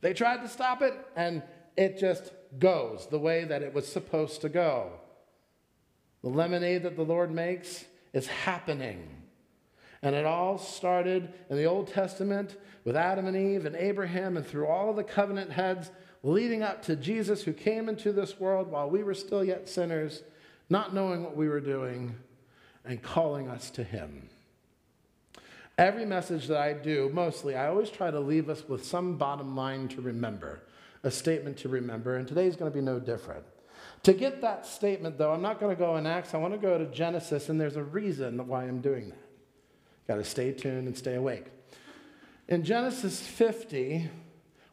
They 0.00 0.14
tried 0.14 0.42
to 0.42 0.48
stop 0.48 0.82
it, 0.82 0.94
and 1.14 1.42
it 1.76 1.98
just 1.98 2.32
goes 2.58 3.06
the 3.10 3.18
way 3.18 3.44
that 3.44 3.62
it 3.62 3.74
was 3.74 3.86
supposed 3.86 4.40
to 4.40 4.48
go. 4.48 4.92
The 6.22 6.28
lemonade 6.28 6.84
that 6.84 6.96
the 6.96 7.02
Lord 7.02 7.30
makes 7.30 7.84
is 8.12 8.26
happening. 8.26 9.08
And 10.02 10.14
it 10.14 10.26
all 10.26 10.58
started 10.58 11.32
in 11.50 11.56
the 11.56 11.64
Old 11.64 11.88
Testament 11.88 12.56
with 12.84 12.96
Adam 12.96 13.26
and 13.26 13.36
Eve 13.36 13.66
and 13.66 13.76
Abraham 13.76 14.36
and 14.36 14.46
through 14.46 14.66
all 14.66 14.90
of 14.90 14.96
the 14.96 15.04
covenant 15.04 15.52
heads 15.52 15.90
leading 16.26 16.62
up 16.62 16.82
to 16.82 16.96
Jesus 16.96 17.42
who 17.42 17.52
came 17.52 17.88
into 17.88 18.12
this 18.12 18.38
world 18.40 18.70
while 18.70 18.90
we 18.90 19.02
were 19.02 19.14
still 19.14 19.44
yet 19.44 19.68
sinners, 19.68 20.22
not 20.68 20.92
knowing 20.92 21.22
what 21.22 21.36
we 21.36 21.48
were 21.48 21.60
doing. 21.60 22.16
and 22.88 23.02
calling 23.02 23.48
us 23.48 23.68
to 23.70 23.82
Him. 23.82 24.28
Every 25.76 26.06
message 26.06 26.46
that 26.46 26.58
I 26.58 26.72
do, 26.72 27.10
mostly, 27.12 27.56
I 27.56 27.66
always 27.66 27.90
try 27.90 28.10
to 28.10 28.20
leave 28.20 28.48
us 28.48 28.66
with 28.68 28.84
some 28.84 29.16
bottom 29.16 29.56
line 29.56 29.88
to 29.88 30.00
remember, 30.00 30.62
a 31.02 31.10
statement 31.10 31.58
to 31.58 31.68
remember, 31.68 32.16
and 32.16 32.26
today's 32.26 32.54
going 32.54 32.70
to 32.70 32.74
be 32.74 32.80
no 32.80 32.98
different. 33.00 33.44
To 34.04 34.12
get 34.12 34.40
that 34.42 34.66
statement, 34.66 35.18
though, 35.18 35.32
I'm 35.32 35.42
not 35.42 35.58
going 35.58 35.74
to 35.74 35.78
go 35.78 35.96
in 35.96 36.06
Acts. 36.06 36.32
I 36.32 36.38
want 36.38 36.54
to 36.54 36.58
go 36.58 36.78
to 36.78 36.86
Genesis, 36.86 37.48
and 37.48 37.60
there's 37.60 37.76
a 37.76 37.82
reason 37.82 38.46
why 38.46 38.64
I'm 38.64 38.80
doing 38.80 39.08
that. 39.10 39.18
Got 40.06 40.16
to 40.16 40.24
stay 40.24 40.52
tuned 40.52 40.86
and 40.86 40.96
stay 40.96 41.16
awake. 41.16 41.46
In 42.46 42.62
Genesis 42.62 43.20
50, 43.20 44.08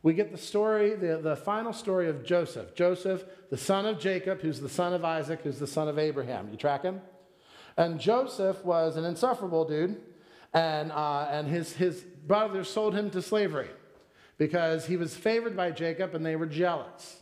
we 0.03 0.13
get 0.13 0.31
the 0.31 0.38
story, 0.38 0.95
the, 0.95 1.17
the 1.17 1.38
final 1.38 1.72
story 1.72 2.10
of 2.10 2.25
Joseph. 2.25 2.75
Joseph, 2.75 3.24
the 3.50 3.57
son 3.57 3.86
of 3.86 4.00
Jacob, 4.00 4.41
who's 4.41 4.60
the 4.60 4.69
son 4.69 4.93
of 4.93 5.05
Isaac, 5.05 5.39
who's 5.41 5.60
the 5.60 5.67
son 5.67 5.88
of 5.88 5.98
Abraham. 5.98 6.50
You 6.51 6.57
track 6.57 6.83
him? 6.83 7.01
And 7.77 8.00
Joseph 8.00 8.63
was 8.65 8.98
an 8.98 9.05
insufferable 9.05 9.65
dude 9.65 10.00
and, 10.53 10.91
uh, 10.91 11.27
and 11.31 11.48
his, 11.48 11.74
his 11.74 12.01
brothers 12.01 12.69
sold 12.69 12.93
him 12.93 13.10
to 13.12 13.22
slavery 13.22 13.69
because 14.38 14.86
he 14.86 14.98
was 14.98 15.15
favored 15.15 15.55
by 15.55 15.72
Jacob 15.72 16.13
and 16.13 16.25
they 16.25 16.36
were 16.36 16.45
jealous. 16.45 17.22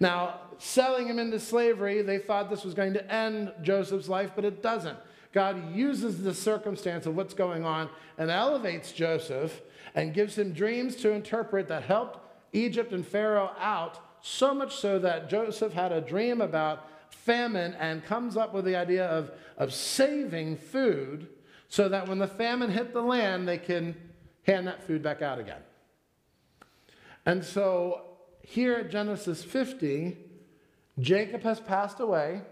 Now, 0.00 0.40
selling 0.58 1.06
him 1.06 1.20
into 1.20 1.38
slavery, 1.38 2.02
they 2.02 2.18
thought 2.18 2.50
this 2.50 2.64
was 2.64 2.74
going 2.74 2.94
to 2.94 3.12
end 3.12 3.52
Joseph's 3.62 4.08
life, 4.08 4.32
but 4.34 4.44
it 4.44 4.62
doesn't. 4.62 4.98
God 5.32 5.74
uses 5.74 6.22
the 6.22 6.34
circumstance 6.34 7.06
of 7.06 7.16
what's 7.16 7.34
going 7.34 7.64
on 7.64 7.88
and 8.18 8.30
elevates 8.30 8.92
Joseph 8.92 9.62
and 9.94 10.14
gives 10.14 10.36
him 10.36 10.52
dreams 10.52 10.96
to 10.96 11.12
interpret 11.12 11.68
that 11.68 11.84
helped 11.84 12.18
Egypt 12.52 12.92
and 12.92 13.06
Pharaoh 13.06 13.50
out, 13.58 14.00
so 14.22 14.54
much 14.54 14.76
so 14.76 14.98
that 14.98 15.28
Joseph 15.28 15.72
had 15.72 15.92
a 15.92 16.00
dream 16.00 16.40
about 16.40 16.88
famine 17.10 17.74
and 17.74 18.04
comes 18.04 18.36
up 18.36 18.52
with 18.54 18.64
the 18.64 18.76
idea 18.76 19.06
of, 19.06 19.30
of 19.56 19.72
saving 19.72 20.56
food 20.56 21.28
so 21.68 21.88
that 21.88 22.08
when 22.08 22.18
the 22.18 22.26
famine 22.26 22.70
hit 22.70 22.92
the 22.92 23.02
land, 23.02 23.48
they 23.48 23.58
can 23.58 23.94
hand 24.44 24.66
that 24.66 24.82
food 24.86 25.02
back 25.02 25.22
out 25.22 25.38
again. 25.38 25.60
And 27.26 27.44
so 27.44 28.02
here 28.42 28.74
at 28.74 28.90
Genesis 28.90 29.42
50, 29.42 30.16
Jacob 31.00 31.42
has 31.42 31.60
passed 31.60 31.98
away, 32.00 32.42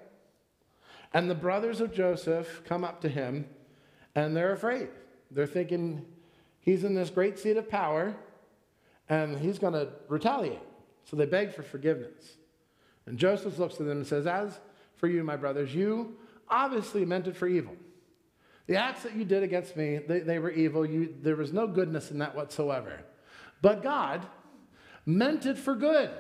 and 1.12 1.30
the 1.30 1.34
brothers 1.34 1.80
of 1.80 1.92
Joseph 1.92 2.62
come 2.64 2.82
up 2.82 3.00
to 3.02 3.08
him, 3.08 3.46
and 4.14 4.37
they're 4.37 4.52
afraid. 4.52 4.88
They're 5.30 5.46
thinking 5.46 6.04
he's 6.62 6.83
in 6.83 6.95
this 6.95 7.11
great 7.11 7.38
seat 7.38 7.59
of 7.59 7.69
power, 7.69 8.16
and 9.09 9.38
he's 9.38 9.59
going 9.59 9.75
to 9.75 9.88
retaliate. 10.09 10.59
So 11.04 11.16
they 11.16 11.26
beg 11.26 11.52
for 11.52 11.62
forgiveness. 11.62 12.37
And 13.07 13.19
Joseph 13.19 13.59
looks 13.59 13.75
at 13.75 13.87
them 13.87 13.99
and 13.99 14.07
says, 14.07 14.26
As 14.26 14.59
for 14.97 15.09
you, 15.09 15.23
my 15.23 15.37
brothers, 15.37 15.75
you 15.75 16.16
obviously 16.49 17.04
meant 17.04 17.26
it 17.26 17.37
for 17.37 17.47
evil. 17.47 17.76
The 18.66 18.76
acts 18.76 19.02
that 19.02 19.16
you 19.16 19.25
did 19.25 19.42
against 19.42 19.76
me, 19.76 19.99
they, 19.99 20.21
they 20.21 20.38
were 20.38 20.50
evil. 20.50 20.87
You, 20.87 21.14
there 21.21 21.37
was 21.37 21.52
no 21.52 21.66
goodness 21.66 22.11
in 22.11 22.19
that 22.19 22.35
whatsoever. 22.35 23.00
But 23.61 23.83
God 23.83 24.26
meant 25.04 25.47
it 25.47 25.59
for 25.59 25.75
good, 25.75 26.11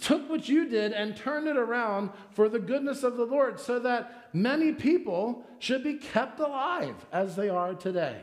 took 0.00 0.28
what 0.30 0.48
you 0.48 0.66
did 0.66 0.92
and 0.92 1.16
turned 1.16 1.46
it 1.46 1.56
around 1.56 2.10
for 2.30 2.48
the 2.48 2.58
goodness 2.58 3.02
of 3.02 3.16
the 3.16 3.24
Lord 3.24 3.60
so 3.60 3.78
that 3.80 4.30
many 4.32 4.72
people 4.72 5.44
should 5.58 5.84
be 5.84 5.94
kept 5.94 6.40
alive 6.40 6.96
as 7.12 7.36
they 7.36 7.50
are 7.50 7.74
today. 7.74 8.22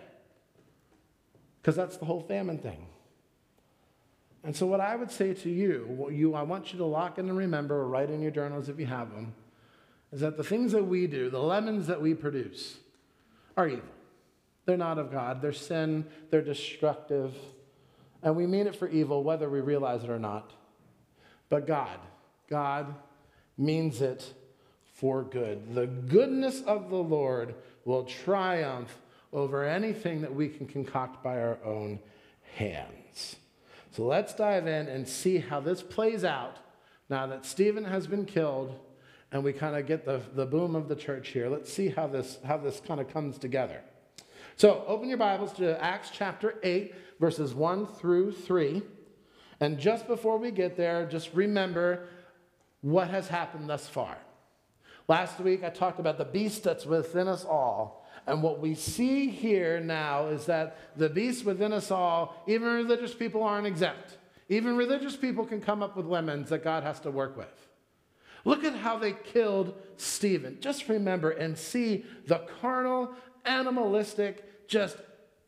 Because 1.62 1.76
that's 1.76 1.98
the 1.98 2.06
whole 2.06 2.22
famine 2.22 2.58
thing. 2.58 2.88
And 4.44 4.56
so, 4.56 4.66
what 4.66 4.80
I 4.80 4.96
would 4.96 5.12
say 5.12 5.34
to 5.34 5.50
you, 5.50 6.10
you, 6.12 6.34
I 6.34 6.42
want 6.42 6.74
you 6.74 6.80
to 6.80 6.86
lock 6.86 7.20
in 7.20 7.30
and 7.30 7.38
remember, 7.38 7.76
or 7.76 7.88
write 7.88 8.10
in 8.10 8.22
your 8.22 8.32
journals 8.32 8.70
if 8.70 8.80
you 8.80 8.88
have 8.88 9.12
them, 9.12 9.34
is 10.12 10.22
that 10.22 10.38
the 10.38 10.44
things 10.44 10.72
that 10.72 10.86
we 10.86 11.06
do, 11.06 11.30
the 11.30 11.40
lemons 11.40 11.88
that 11.88 12.02
we 12.02 12.16
produce, 12.16 12.78
are 13.56 13.68
evil. 13.68 13.86
They're 14.66 14.78
not 14.78 14.98
of 14.98 15.12
God. 15.12 15.42
They're 15.42 15.54
sin. 15.54 16.06
They're 16.30 16.42
destructive. 16.42 17.36
And 18.24 18.36
we 18.36 18.48
mean 18.48 18.68
it 18.68 18.76
for 18.76 18.88
evil, 18.88 19.24
whether 19.24 19.50
we 19.50 19.60
realize 19.60 20.04
it 20.04 20.10
or 20.10 20.20
not. 20.20 20.54
But 21.50 21.68
God, 21.68 22.00
God 22.50 22.94
means 23.58 24.02
it 24.02 24.34
for 24.94 25.24
good. 25.24 25.76
The 25.76 25.88
goodness 25.88 26.62
of 26.62 26.90
the 26.90 26.96
Lord 26.96 27.56
will 27.86 28.06
triumph 28.06 28.96
over 29.34 29.64
anything 29.64 30.22
that 30.22 30.34
we 30.34 30.50
can 30.50 30.68
concoct 30.68 31.24
by 31.24 31.40
our 31.40 31.58
own 31.64 32.00
hands. 32.56 33.38
So 33.92 34.06
let's 34.06 34.34
dive 34.34 34.68
in 34.68 34.88
and 34.88 35.08
see 35.08 35.38
how 35.38 35.60
this 35.60 35.82
plays 35.82 36.24
out 36.24 36.58
now 37.10 37.28
that 37.28 37.46
Stephen 37.46 37.84
has 37.86 38.08
been 38.08 38.26
killed 38.26 38.78
and 39.32 39.44
we 39.44 39.54
kind 39.54 39.76
of 39.76 39.86
get 39.86 40.06
the, 40.06 40.22
the 40.34 40.46
boom 40.46 40.76
of 40.76 40.88
the 40.88 40.96
church 40.96 41.30
here. 41.30 41.50
Let's 41.50 41.72
see 41.72 41.90
how 41.90 42.08
this, 42.08 42.40
how 42.46 42.58
this 42.58 42.82
kind 42.86 43.00
of 43.00 43.12
comes 43.12 43.38
together. 43.38 43.82
So 44.58 44.84
open 44.88 45.08
your 45.08 45.18
Bibles 45.18 45.54
to 45.54 45.82
Acts 45.82 46.10
chapter 46.12 46.56
8, 46.64 46.94
verses 47.20 47.54
1 47.54 47.88
through 47.88 48.34
3. 48.34 48.82
And 49.62 49.80
just 49.80 50.08
before 50.08 50.38
we 50.38 50.52
get 50.52 50.76
there, 50.76 51.06
just 51.06 51.34
remember 51.34 52.08
what 52.82 53.10
has 53.10 53.28
happened 53.28 53.70
thus 53.70 53.88
far. 53.88 54.18
Last 55.08 55.40
week, 55.40 55.64
I 55.64 55.70
talked 55.70 56.00
about 56.00 56.18
the 56.18 56.26
beast 56.26 56.64
that's 56.64 56.86
within 56.86 57.28
us 57.28 57.46
all. 57.46 58.01
And 58.28 58.44
what 58.44 58.60
we 58.60 58.76
see 58.76 59.30
here 59.30 59.80
now 59.80 60.28
is 60.28 60.46
that 60.46 60.78
the 60.98 61.10
beast 61.10 61.46
within 61.46 61.74
us 61.74 61.92
all, 61.92 62.44
even 62.48 62.68
religious 62.68 63.14
people 63.14 63.44
aren't 63.44 63.68
exempt. 63.68 64.18
Even 64.50 64.76
religious 64.76 65.16
people 65.16 65.46
can 65.46 65.62
come 65.62 65.82
up 65.82 65.96
with 65.96 66.06
lemons 66.06 66.50
that 66.50 66.64
God 66.64 66.84
has 66.84 67.00
to 67.02 67.12
work 67.12 67.38
with. 67.38 67.68
Look 68.44 68.64
at 68.64 68.76
how 68.76 68.98
they 68.98 69.14
killed 69.14 69.74
Stephen. 69.98 70.58
Just 70.60 70.90
remember 70.90 71.32
and 71.32 71.58
see 71.58 72.06
the 72.28 72.40
carnal, 72.60 73.14
animalistic, 73.46 74.68
just 74.68 74.98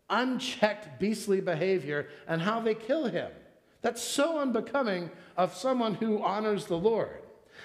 unchecked, 0.10 1.00
beastly 1.00 1.42
behavior 1.42 2.08
and 2.28 2.42
how 2.42 2.60
they 2.60 2.76
kill 2.76 3.06
him. 3.06 3.32
That's 3.82 4.02
so 4.02 4.40
unbecoming 4.40 5.12
of 5.36 5.56
someone 5.56 5.96
who 5.96 6.24
honors 6.24 6.66
the 6.68 6.78
Lord. 6.78 7.22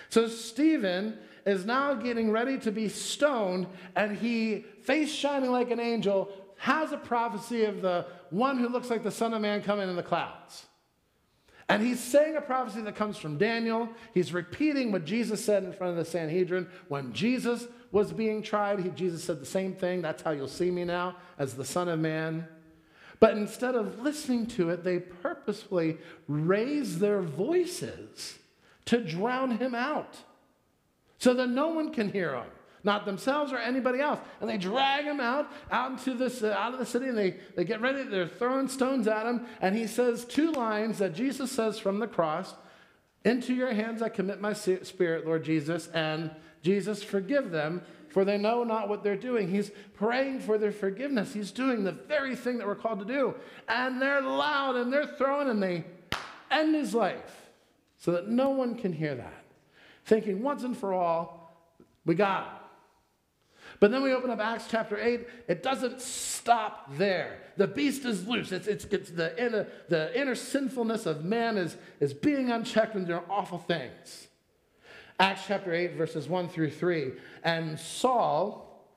So 0.09 0.29
Stephen 0.29 1.19
is 1.49 1.65
now 1.65 1.95
getting 1.95 2.31
ready 2.31 2.59
to 2.59 2.73
be 2.73 2.89
stoned, 2.89 3.67
and 3.97 4.17
he, 4.17 4.65
face 4.83 5.13
shining 5.13 5.51
like 5.51 5.71
an 5.71 5.81
angel, 5.81 6.31
has 6.59 6.93
a 6.93 6.97
prophecy 6.97 7.65
of 7.65 7.83
the 7.83 8.07
one 8.31 8.59
who 8.59 8.69
looks 8.69 8.91
like 8.91 9.03
the 9.03 9.11
Son 9.11 9.33
of 9.33 9.41
Man 9.41 9.63
coming 9.63 9.89
in 9.89 9.97
the 9.97 10.03
clouds. 10.03 10.67
And 11.69 11.83
he's 11.83 12.01
saying 12.01 12.37
a 12.37 12.41
prophecy 12.41 12.81
that 12.81 12.97
comes 12.97 13.19
from 13.19 13.37
Daniel. 13.37 13.91
He's 14.15 14.33
repeating 14.33 14.91
what 14.91 15.05
Jesus 15.05 15.45
said 15.45 15.65
in 15.65 15.73
front 15.73 15.91
of 15.93 15.99
the 15.99 16.11
Sanhedrin. 16.11 16.67
When 16.89 17.13
Jesus 17.13 17.67
was 17.93 18.11
being 18.11 18.43
tried, 18.43 18.81
he, 18.81 18.89
Jesus 18.91 19.23
said 19.23 19.41
the 19.41 19.47
same 19.47 19.75
thing. 19.75 20.01
That's 20.01 20.23
how 20.23 20.31
you'll 20.31 20.49
see 20.49 20.71
me 20.71 20.85
now 20.85 21.17
as 21.39 21.55
the 21.55 21.65
Son 21.65 21.89
of 21.89 22.01
Man. 22.01 22.49
But 23.21 23.37
instead 23.37 23.75
of 23.75 24.01
listening 24.01 24.47
to 24.47 24.71
it, 24.71 24.83
they 24.83 24.99
purposefully 24.99 25.99
raise 26.27 27.01
their 27.01 27.21
voices 27.21 28.39
to 28.87 29.05
drown 29.05 29.59
him 29.59 29.75
out 29.75 30.17
so 31.19 31.35
that 31.35 31.49
no 31.49 31.69
one 31.69 31.93
can 31.93 32.11
hear 32.11 32.35
him 32.35 32.47
not 32.85 33.05
themselves 33.05 33.53
or 33.53 33.59
anybody 33.59 34.01
else. 34.01 34.21
And 34.41 34.49
they 34.49 34.57
drag 34.57 35.05
him 35.05 35.21
out, 35.21 35.51
out 35.71 35.93
into 35.93 36.15
this, 36.15 36.43
uh, 36.43 36.55
out 36.59 36.73
of 36.73 36.79
the 36.79 36.87
city, 36.87 37.09
and 37.09 37.19
they, 37.19 37.37
they 37.57 37.65
get 37.65 37.81
ready. 37.81 38.03
They're 38.05 38.29
throwing 38.29 38.69
stones 38.69 39.07
at 39.09 39.27
him. 39.27 39.47
And 39.61 39.77
he 39.77 39.87
says 39.87 40.25
two 40.25 40.53
lines 40.53 40.99
that 40.99 41.15
Jesus 41.15 41.51
says 41.51 41.79
from 41.79 41.99
the 41.99 42.07
cross 42.07 42.55
Into 43.25 43.55
your 43.55 43.73
hands 43.73 44.03
I 44.03 44.09
commit 44.09 44.41
my 44.41 44.53
spirit, 44.53 45.27
Lord 45.27 45.45
Jesus. 45.45 45.89
And 45.89 46.31
Jesus, 46.63 47.03
forgive 47.03 47.51
them, 47.51 47.83
for 48.09 48.25
they 48.25 48.39
know 48.39 48.65
not 48.65 48.89
what 48.89 49.03
they're 49.03 49.17
doing. 49.17 49.51
He's 49.51 49.71
praying 49.95 50.41
for 50.41 50.59
their 50.59 50.73
forgiveness. 50.73 51.35
He's 51.35 51.51
doing 51.51 51.85
the 51.85 51.93
very 51.93 52.35
thing 52.35 52.59
that 52.59 52.67
we're 52.67 52.75
called 52.75 53.01
to 53.01 53.05
do. 53.05 53.35
And 53.69 54.01
they're 54.01 54.23
loud 54.23 54.77
and 54.77 54.93
they're 54.93 55.07
throwing, 55.07 55.49
and 55.49 55.63
they 55.63 55.85
end 56.51 56.75
his 56.75 56.95
life 56.95 57.51
so 57.99 58.13
that 58.13 58.29
no 58.29 58.51
one 58.51 58.77
can 58.77 58.93
hear 58.93 59.15
that. 59.17 59.38
Thinking 60.09 60.43
once 60.43 60.63
and 60.63 60.75
for 60.75 60.95
all, 60.95 61.55
we 62.07 62.15
got 62.15 62.45
him. 62.45 62.53
But 63.79 63.91
then 63.91 64.03
we 64.03 64.15
open 64.15 64.31
up 64.31 64.41
Acts 64.41 64.65
chapter 64.71 64.99
8, 64.99 65.29
it 65.49 65.63
doesn't 65.63 66.01
stop 66.01 66.97
there. 66.97 67.41
The 67.59 67.67
beast 67.67 68.07
is 68.07 68.27
loose. 68.27 68.51
It's, 68.51 68.67
it's, 68.67 68.87
it's 68.87 69.11
the, 69.11 69.39
inner, 69.39 69.67
the 69.91 70.19
inner 70.19 70.35
sinfulness 70.35 71.05
of 71.05 71.27
man 71.27 71.59
is, 71.59 71.77
is 72.01 72.15
being 72.15 72.51
unchecked 72.51 72.95
and 72.95 73.07
doing 73.07 73.21
awful 73.29 73.59
things. 73.59 74.29
Acts 75.21 75.43
chapter 75.47 75.75
8, 75.75 75.97
verses 75.97 76.27
1 76.27 76.49
through 76.49 76.71
3. 76.71 77.13
And 77.45 77.79
Saul 77.79 78.89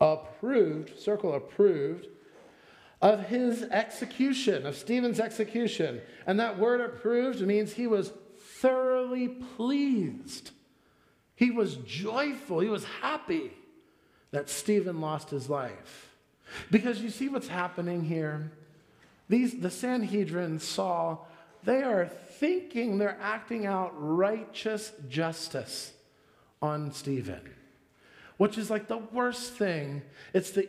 approved, 0.00 0.98
circle 0.98 1.34
approved, 1.34 2.08
of 3.00 3.26
his 3.28 3.62
execution, 3.62 4.66
of 4.66 4.74
Stephen's 4.74 5.20
execution. 5.20 6.00
And 6.26 6.40
that 6.40 6.58
word 6.58 6.80
approved 6.80 7.40
means 7.40 7.72
he 7.72 7.86
was 7.86 8.12
thoroughly 8.60 9.28
pleased. 9.28 10.50
He 11.34 11.50
was 11.50 11.76
joyful. 11.76 12.60
He 12.60 12.68
was 12.68 12.84
happy 13.00 13.50
that 14.30 14.48
Stephen 14.48 15.00
lost 15.00 15.30
his 15.30 15.48
life. 15.48 16.14
Because 16.70 17.00
you 17.00 17.10
see 17.10 17.28
what's 17.28 17.48
happening 17.48 18.04
here? 18.04 18.52
These, 19.28 19.60
the 19.60 19.70
Sanhedrin 19.70 20.58
saw, 20.58 21.18
they 21.64 21.82
are 21.82 22.06
thinking 22.06 22.98
they're 22.98 23.18
acting 23.20 23.66
out 23.66 23.92
righteous 23.94 24.92
justice 25.08 25.92
on 26.60 26.92
Stephen. 26.92 27.40
which 28.40 28.56
is 28.56 28.70
like 28.70 28.88
the 28.88 28.96
worst 28.96 29.52
thing. 29.52 30.00
It's 30.32 30.52
the 30.52 30.66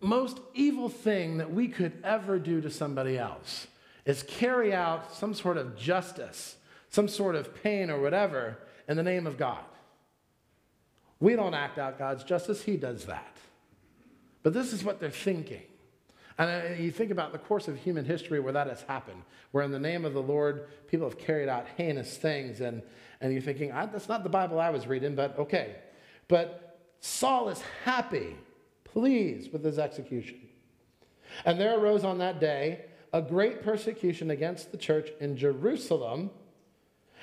most 0.00 0.40
evil 0.54 0.88
thing 0.88 1.36
that 1.36 1.52
we 1.52 1.68
could 1.68 1.92
ever 2.02 2.38
do 2.38 2.62
to 2.62 2.70
somebody 2.70 3.18
else 3.18 3.66
is 4.06 4.22
carry 4.22 4.72
out 4.72 5.14
some 5.14 5.34
sort 5.34 5.58
of 5.58 5.76
justice, 5.76 6.56
some 6.96 7.08
sort 7.08 7.34
of 7.34 7.54
pain 7.62 7.90
or 7.90 8.00
whatever 8.00 8.56
in 8.88 8.96
the 8.96 9.02
name 9.02 9.26
of 9.26 9.36
God. 9.36 9.62
We 11.20 11.36
don't 11.36 11.52
act 11.52 11.78
out 11.78 11.98
God's 11.98 12.24
justice, 12.24 12.62
He 12.62 12.78
does 12.78 13.04
that. 13.04 13.36
But 14.42 14.54
this 14.54 14.72
is 14.72 14.82
what 14.82 14.98
they're 14.98 15.10
thinking. 15.10 15.60
And 16.38 16.50
uh, 16.50 16.74
you 16.82 16.90
think 16.90 17.10
about 17.10 17.32
the 17.32 17.38
course 17.38 17.68
of 17.68 17.76
human 17.76 18.06
history 18.06 18.40
where 18.40 18.54
that 18.54 18.66
has 18.68 18.80
happened, 18.80 19.22
where 19.50 19.62
in 19.62 19.72
the 19.72 19.78
name 19.78 20.06
of 20.06 20.14
the 20.14 20.22
Lord, 20.22 20.68
people 20.88 21.06
have 21.06 21.18
carried 21.18 21.50
out 21.50 21.66
heinous 21.76 22.16
things. 22.16 22.62
And, 22.62 22.82
and 23.20 23.30
you're 23.30 23.42
thinking, 23.42 23.68
that's 23.68 24.08
not 24.08 24.22
the 24.22 24.30
Bible 24.30 24.58
I 24.58 24.70
was 24.70 24.86
reading, 24.86 25.14
but 25.14 25.38
okay. 25.38 25.76
But 26.28 26.78
Saul 27.00 27.50
is 27.50 27.60
happy, 27.84 28.36
pleased 28.84 29.52
with 29.52 29.62
his 29.62 29.78
execution. 29.78 30.40
And 31.44 31.60
there 31.60 31.78
arose 31.78 32.04
on 32.04 32.16
that 32.18 32.40
day 32.40 32.86
a 33.12 33.20
great 33.20 33.62
persecution 33.62 34.30
against 34.30 34.72
the 34.72 34.78
church 34.78 35.10
in 35.20 35.36
Jerusalem, 35.36 36.30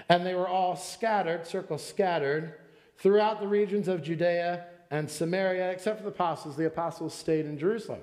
and 0.10 0.26
they 0.26 0.36
were 0.36 0.48
all 0.48 0.76
scattered, 0.76 1.48
circle 1.48 1.78
scattered, 1.78 2.56
throughout 2.98 3.40
the 3.40 3.48
regions 3.48 3.88
of 3.88 4.04
Judea 4.04 4.66
and 4.92 5.10
Samaria, 5.10 5.72
except 5.72 5.98
for 5.98 6.04
the 6.04 6.10
apostles. 6.10 6.56
The 6.56 6.66
apostles 6.66 7.14
stayed 7.14 7.46
in 7.46 7.58
Jerusalem 7.58 8.02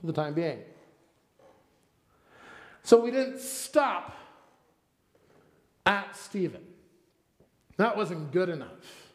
for 0.00 0.06
the 0.06 0.12
time 0.12 0.34
being. 0.34 0.60
So 2.82 3.00
we 3.00 3.10
didn't 3.10 3.38
stop 3.38 4.14
at 5.86 6.16
Stephen. 6.16 6.62
That 7.76 7.96
wasn't 7.96 8.32
good 8.32 8.48
enough. 8.48 9.10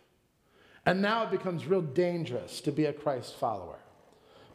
And 0.86 1.02
now 1.02 1.24
it 1.24 1.32
becomes 1.32 1.66
real 1.66 1.82
dangerous 1.82 2.62
to 2.62 2.72
be 2.72 2.86
a 2.86 2.94
Christ 2.94 3.36
follower. 3.36 3.80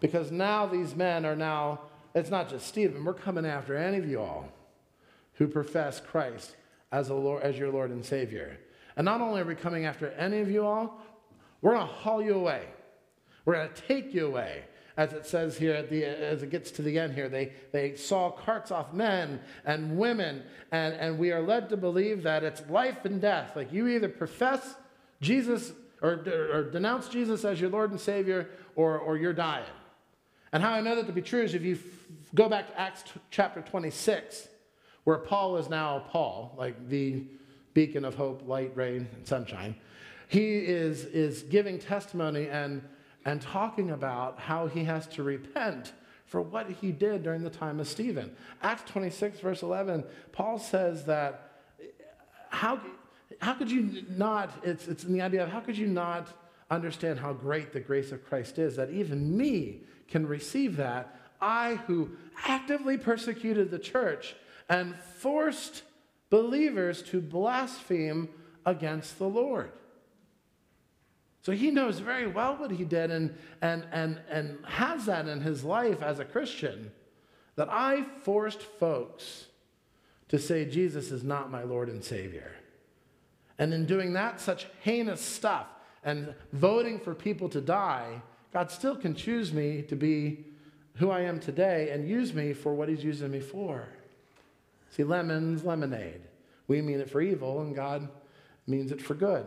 Because 0.01 0.33
now 0.33 0.67
these 0.67 0.97
men 0.97 1.25
are 1.25 1.37
now, 1.37 1.83
it's 2.15 2.31
not 2.31 2.49
just 2.49 2.67
Stephen, 2.67 3.05
we're 3.05 3.15
coming 3.15 3.47
after 3.47 3.77
any 3.77 3.99
of 3.99 4.09
you 4.09 4.21
all 4.21 4.49
who 5.35 5.47
profess 5.47 6.01
Christ 6.01 6.57
as, 6.93 7.09
a 7.09 7.15
Lord, 7.15 7.43
as 7.43 7.59
your 7.59 7.71
Lord 7.71 7.91
and 7.91 8.05
Savior. 8.05 8.59
And 8.97 9.05
not 9.05 9.21
only 9.21 9.41
are 9.41 9.45
we 9.45 9.55
coming 9.55 9.87
after 9.87 10.11
any 10.11 10.41
of 10.41 10.51
you 10.51 10.65
all, 10.65 11.01
we're 11.63 11.75
going 11.75 11.87
to 11.87 11.93
haul 11.93 12.23
you 12.23 12.35
away. 12.35 12.67
We're 13.45 13.55
going 13.55 13.71
to 13.71 13.83
take 13.83 14.15
you 14.15 14.27
away. 14.27 14.65
As 14.97 15.15
it 15.15 15.25
says 15.25 15.57
here, 15.57 15.73
at 15.73 15.89
the, 15.89 16.05
as 16.05 16.43
it 16.43 16.51
gets 16.51 16.71
to 16.73 16.83
the 16.83 16.99
end 16.99 17.15
here, 17.15 17.31
they, 17.31 17.53
they 17.73 17.97
Saul 17.97 18.31
carts 18.31 18.71
off 18.71 18.93
men 18.93 19.41
and 19.65 19.97
women, 19.97 20.43
and, 20.71 20.95
and 20.95 21.19
we 21.19 21.33
are 21.33 21.41
led 21.41 21.71
to 21.71 21.79
believe 21.79 22.23
that 22.25 22.45
it's 22.45 22.63
life 22.69 23.07
and 23.07 23.19
death. 23.19 23.57
Like 23.57 23.73
you 23.73 23.89
either 23.89 24.11
profess 24.11 24.75
Jesus 25.23 25.73
or, 26.03 26.23
or 26.53 26.71
denounce 26.71 27.09
Jesus 27.09 27.45
as 27.45 27.59
your 27.59 27.71
Lord 27.71 27.91
and 27.91 27.99
Savior, 27.99 28.51
or, 28.77 28.99
or 28.99 29.17
you're 29.17 29.33
dying. 29.33 29.65
And 30.53 30.63
how 30.63 30.73
I 30.73 30.83
know 30.83 30.97
that 30.97 31.07
to 31.07 31.13
be 31.13 31.23
true 31.23 31.43
is 31.43 31.55
if 31.55 31.63
you 31.63 31.77
f- 31.77 31.81
go 32.35 32.49
back 32.49 32.69
to 32.69 32.79
Acts 32.79 33.03
t- 33.03 33.21
chapter 33.31 33.63
26, 33.63 34.49
where 35.04 35.18
Paul 35.18 35.56
is 35.56 35.68
now 35.68 36.04
Paul, 36.11 36.54
like 36.56 36.88
the 36.88 37.25
beacon 37.75 38.04
of 38.04 38.14
hope, 38.14 38.47
light, 38.47 38.73
rain, 38.75 39.09
and 39.14 39.26
sunshine. 39.26 39.75
He 40.28 40.59
is, 40.59 41.04
is 41.06 41.42
giving 41.42 41.78
testimony 41.78 42.49
and, 42.49 42.82
and 43.25 43.40
talking 43.40 43.90
about 43.90 44.38
how 44.38 44.66
he 44.66 44.85
has 44.85 45.06
to 45.09 45.23
repent 45.23 45.92
for 46.26 46.40
what 46.40 46.71
he 46.71 46.92
did 46.92 47.23
during 47.23 47.42
the 47.42 47.50
time 47.50 47.80
of 47.80 47.87
Stephen. 47.87 48.35
Acts 48.62 48.90
26, 48.90 49.40
verse 49.40 49.62
11, 49.62 50.04
Paul 50.32 50.59
says 50.59 51.04
that 51.04 51.52
how, 52.49 52.80
how 53.40 53.54
could 53.54 53.71
you 53.71 54.04
not, 54.09 54.50
it's, 54.62 54.88
it's 54.88 55.04
in 55.04 55.12
the 55.12 55.21
idea 55.21 55.42
of 55.42 55.50
how 55.50 55.61
could 55.61 55.76
you 55.76 55.87
not 55.87 56.28
understand 56.71 57.18
how 57.18 57.32
great 57.32 57.73
the 57.73 57.80
grace 57.80 58.12
of 58.12 58.25
Christ 58.25 58.59
is, 58.59 58.76
that 58.76 58.90
even 58.90 59.37
me 59.37 59.82
can 60.09 60.26
receive 60.26 60.76
that? 60.76 61.14
I, 61.40 61.80
who 61.87 62.11
actively 62.47 62.97
persecuted 62.97 63.71
the 63.71 63.78
church 63.78 64.37
and 64.69 64.95
forced 64.97 65.82
believers 66.30 67.02
to 67.02 67.21
blaspheme 67.21 68.28
against 68.65 69.19
the 69.19 69.28
Lord. 69.28 69.73
So 71.43 71.52
he 71.52 71.71
knows 71.71 71.99
very 71.99 72.26
well 72.26 72.56
what 72.56 72.71
he 72.71 72.84
did 72.84 73.10
and, 73.10 73.37
and, 73.60 73.84
and, 73.93 74.21
and 74.30 74.58
has 74.65 75.06
that 75.06 75.26
in 75.26 75.41
his 75.41 75.65
life 75.65 76.00
as 76.00 76.21
a 76.21 76.25
Christian 76.25 76.93
that 77.56 77.69
I 77.69 78.04
forced 78.23 78.63
folks 78.63 79.47
to 80.28 80.39
say 80.39 80.65
Jesus 80.65 81.10
is 81.10 81.25
not 81.25 81.50
my 81.50 81.65
Lord 81.65 81.89
and 81.89 82.02
Savior. 82.02 82.52
And 83.58 83.75
in 83.75 83.87
doing 83.87 84.13
that, 84.15 84.41
such 84.41 84.67
heinous 84.80 85.21
stuff 85.21 85.67
and 86.04 86.34
voting 86.52 86.99
for 86.99 87.15
people 87.15 87.49
to 87.50 87.60
die, 87.60 88.23
God 88.52 88.71
still 88.71 88.97
can 88.97 89.15
choose 89.15 89.52
me 89.52 89.82
to 89.82 89.97
be 89.97 90.47
who 90.95 91.10
I 91.10 91.21
am 91.21 91.41
today 91.41 91.91
and 91.91 92.08
use 92.08 92.32
me 92.32 92.52
for 92.52 92.75
what 92.75 92.89
he's 92.89 93.04
using 93.04 93.30
me 93.30 93.41
for. 93.41 93.89
See, 94.93 95.05
lemon's 95.05 95.65
lemonade. 95.65 96.21
We 96.69 96.83
mean 96.83 97.00
it 97.00 97.09
for 97.09 97.23
evil, 97.23 97.63
and 97.63 97.75
God 97.75 98.11
means 98.67 98.93
it 98.93 99.00
for 99.00 99.15
good. 99.15 99.47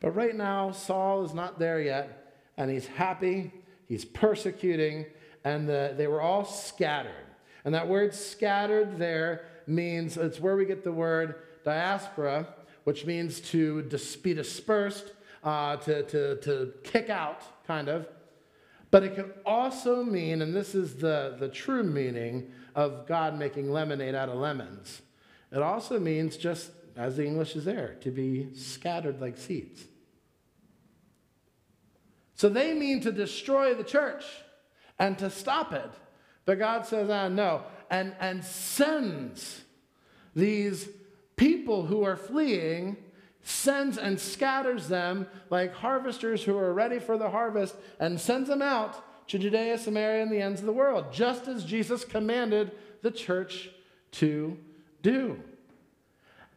But 0.00 0.10
right 0.16 0.34
now, 0.34 0.72
Saul 0.72 1.24
is 1.24 1.32
not 1.32 1.60
there 1.60 1.80
yet, 1.80 2.34
and 2.56 2.68
he's 2.68 2.88
happy, 2.88 3.52
he's 3.86 4.04
persecuting, 4.04 5.06
and 5.44 5.68
the, 5.68 5.94
they 5.96 6.08
were 6.08 6.20
all 6.20 6.44
scattered. 6.44 7.12
And 7.64 7.72
that 7.76 7.86
word 7.86 8.12
scattered 8.12 8.98
there 8.98 9.46
means 9.68 10.16
it's 10.16 10.40
where 10.40 10.56
we 10.56 10.66
get 10.66 10.82
the 10.82 10.92
word 10.92 11.36
diaspora, 11.64 12.48
which 12.82 13.06
means 13.06 13.38
to 13.52 13.82
dis- 13.82 14.16
be 14.16 14.34
dispersed, 14.34 15.12
uh, 15.44 15.76
to, 15.76 16.02
to, 16.02 16.36
to 16.40 16.72
kick 16.82 17.08
out, 17.08 17.40
kind 17.68 17.88
of. 17.88 18.08
But 18.94 19.02
it 19.02 19.16
can 19.16 19.32
also 19.44 20.04
mean, 20.04 20.40
and 20.40 20.54
this 20.54 20.72
is 20.72 20.94
the, 20.94 21.34
the 21.40 21.48
true 21.48 21.82
meaning, 21.82 22.52
of 22.76 23.08
God 23.08 23.36
making 23.36 23.72
lemonade 23.72 24.14
out 24.14 24.28
of 24.28 24.36
lemons. 24.36 25.02
It 25.50 25.60
also 25.60 25.98
means, 25.98 26.36
just 26.36 26.70
as 26.96 27.16
the 27.16 27.26
English 27.26 27.56
is 27.56 27.64
there, 27.64 27.96
to 28.02 28.12
be 28.12 28.54
scattered 28.54 29.20
like 29.20 29.36
seeds. 29.36 29.84
So 32.36 32.48
they 32.48 32.72
mean 32.72 33.00
to 33.00 33.10
destroy 33.10 33.74
the 33.74 33.82
church 33.82 34.22
and 34.96 35.18
to 35.18 35.28
stop 35.28 35.72
it. 35.72 35.90
But 36.44 36.60
God 36.60 36.86
says, 36.86 37.10
ah, 37.10 37.26
no, 37.26 37.64
and, 37.90 38.14
and 38.20 38.44
sends 38.44 39.62
these 40.36 40.88
people 41.34 41.84
who 41.84 42.04
are 42.04 42.14
fleeing, 42.14 42.98
sends 43.44 43.98
and 43.98 44.18
scatters 44.18 44.88
them 44.88 45.26
like 45.50 45.74
harvesters 45.74 46.42
who 46.42 46.56
are 46.56 46.72
ready 46.72 46.98
for 46.98 47.16
the 47.16 47.30
harvest, 47.30 47.76
and 48.00 48.20
sends 48.20 48.48
them 48.48 48.62
out 48.62 49.28
to 49.28 49.38
Judea, 49.38 49.78
Samaria, 49.78 50.22
and 50.22 50.32
the 50.32 50.40
ends 50.40 50.60
of 50.60 50.66
the 50.66 50.72
world, 50.72 51.12
just 51.12 51.46
as 51.46 51.64
Jesus 51.64 52.04
commanded 52.04 52.72
the 53.02 53.10
church 53.10 53.70
to 54.12 54.58
do. 55.02 55.40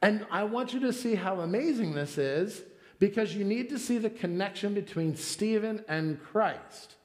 And 0.02 0.26
I 0.32 0.44
want 0.44 0.74
you 0.74 0.80
to 0.82 0.94
see 0.94 1.16
how 1.16 1.40
amazing 1.42 1.94
this 1.94 2.18
is 2.18 2.64
because 3.00 3.36
you 3.36 3.44
need 3.44 3.70
to 3.70 3.80
see 3.80 3.98
the 3.98 4.10
connection 4.10 4.74
between 4.74 5.16
Stephen 5.16 5.84
and 5.88 6.22
Christ. 6.24 6.96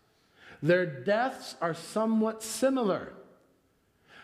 Their 0.62 0.86
deaths 0.86 1.56
are 1.60 1.74
somewhat 1.74 2.42
similar. 2.42 3.12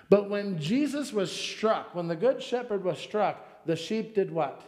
But 0.09 0.31
when 0.31 0.59
Jesus 0.59 1.13
was 1.13 1.31
struck, 1.31 1.95
when 1.95 2.09
the 2.09 2.17
good 2.17 2.43
shepherd 2.43 2.85
was 2.85 2.99
struck, 2.99 3.67
the 3.67 3.77
sheep 3.77 4.15
did 4.15 4.31
what? 4.31 4.68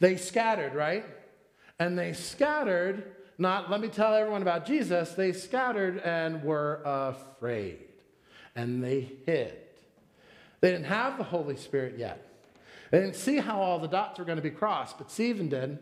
They 0.00 0.16
scattered, 0.16 0.74
right? 0.74 1.04
And 1.78 1.98
they 1.98 2.12
scattered 2.12 3.16
not 3.38 3.70
let 3.70 3.80
me 3.80 3.88
tell 3.88 4.14
everyone 4.14 4.42
about 4.42 4.66
Jesus, 4.66 5.12
they 5.12 5.32
scattered 5.32 5.98
and 5.98 6.42
were 6.42 6.80
afraid. 6.84 7.78
And 8.54 8.82
they 8.82 9.12
hid. 9.26 9.54
They 10.60 10.70
didn't 10.70 10.86
have 10.86 11.18
the 11.18 11.24
Holy 11.24 11.56
Spirit 11.56 11.98
yet. 11.98 12.22
They 12.90 13.00
didn't 13.00 13.16
see 13.16 13.38
how 13.38 13.60
all 13.60 13.78
the 13.78 13.88
dots 13.88 14.18
were 14.18 14.24
going 14.24 14.36
to 14.36 14.42
be 14.42 14.50
crossed, 14.50 14.96
but 14.96 15.10
Stephen 15.10 15.48
did. 15.48 15.78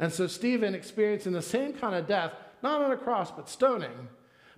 And 0.00 0.12
so 0.12 0.26
Stephen 0.26 0.74
experiencing 0.74 1.32
the 1.32 1.42
same 1.42 1.74
kind 1.74 1.94
of 1.94 2.08
death, 2.08 2.32
not 2.62 2.82
on 2.82 2.90
a 2.90 2.96
cross, 2.96 3.30
but 3.30 3.48
stoning, 3.48 4.08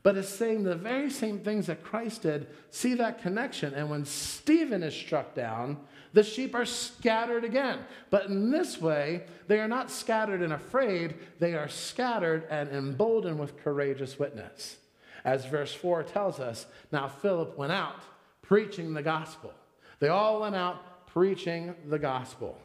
but 0.05 0.19
is 0.19 0.29
saying 0.29 0.63
the 0.63 0.77
very 0.77 1.11
same 1.11 1.41
things 1.41 1.67
that 1.67 1.83
Christ 1.83 2.23
did. 2.23 2.47
See 2.71 2.93
that 2.95 3.23
connection. 3.23 3.73
And 3.73 3.89
when 3.89 4.05
Stephen 4.05 4.83
is 4.83 4.95
struck 4.95 5.35
down, 5.35 5.79
the 6.13 6.23
sheep 6.23 6.55
are 6.55 6.67
scattered 6.67 7.43
again. 7.43 7.81
But 8.11 8.27
in 8.27 8.51
this 8.51 8.81
way, 8.81 9.25
they 9.49 9.59
are 9.59 9.67
not 9.67 9.91
scattered 9.91 10.43
and 10.43 10.53
afraid, 10.53 11.15
they 11.41 11.55
are 11.55 11.69
scattered 11.69 12.47
and 12.51 12.69
emboldened 12.69 13.39
with 13.39 13.59
courageous 13.65 14.19
witness. 14.19 14.77
As 15.25 15.47
verse 15.47 15.73
4 15.75 16.03
tells 16.03 16.39
us, 16.39 16.67
now 16.93 17.09
Philip 17.09 17.57
went 17.57 17.73
out 17.73 18.03
preaching 18.43 18.93
the 18.93 19.03
gospel. 19.03 19.55
They 20.01 20.09
all 20.09 20.43
went 20.43 20.55
out 20.55 21.07
preaching 21.07 21.75
the 21.89 21.99
gospel. 21.99 22.59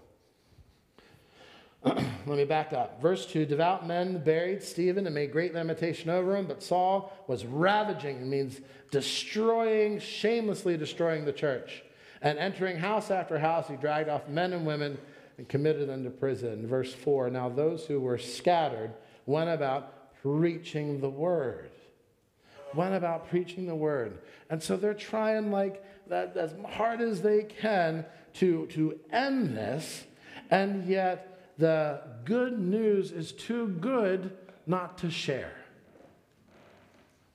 Let 1.84 2.38
me 2.38 2.46
back 2.46 2.74
up. 2.74 3.02
Verse 3.02 3.26
2 3.26 3.46
Devout 3.46 3.88
men 3.88 4.18
buried 4.20 4.62
Stephen 4.62 5.06
and 5.06 5.16
made 5.16 5.32
great 5.32 5.54
lamentation 5.54 6.10
over 6.10 6.36
him, 6.36 6.46
but 6.46 6.62
Saul 6.62 7.14
was 7.28 7.46
ravaging, 7.46 8.30
means 8.30 8.60
destroying, 8.92 10.00
shamelessly 10.00 10.76
destroying 10.76 11.26
the 11.26 11.32
church. 11.32 11.84
And 12.22 12.38
entering 12.38 12.78
house 12.78 13.12
after 13.12 13.40
house, 13.40 13.70
he 13.70 13.78
dragged 13.78 14.10
off 14.10 14.28
men 14.28 14.52
and 14.52 14.66
women 14.66 14.98
and 15.38 15.48
committed 15.48 15.88
them 15.88 16.04
to 16.04 16.10
prison. 16.10 16.68
Verse 16.68 16.94
4 16.94 17.30
Now 17.30 17.48
those 17.48 17.86
who 17.86 18.02
were 18.02 18.18
scattered 18.18 18.94
went 19.26 19.50
about 19.50 20.14
preaching 20.22 21.00
the 21.00 21.10
word. 21.10 21.72
Went 22.76 22.94
about 22.94 23.30
preaching 23.30 23.68
the 23.68 23.76
word. 23.76 24.20
And 24.50 24.62
so 24.62 24.76
they're 24.76 24.94
trying 24.94 25.50
like 25.50 25.84
that 26.08 26.36
as 26.36 26.54
hard 26.68 27.00
as 27.00 27.22
they 27.22 27.44
can 27.44 28.06
to, 28.34 28.68
to 28.68 29.00
end 29.12 29.56
this, 29.56 30.04
and 30.52 30.86
yet 30.86 31.39
the 31.60 32.02
good 32.24 32.58
news 32.58 33.12
is 33.12 33.34
too 33.34 33.68
good 33.68 34.36
not 34.66 34.98
to 35.00 35.12
share. 35.12 35.54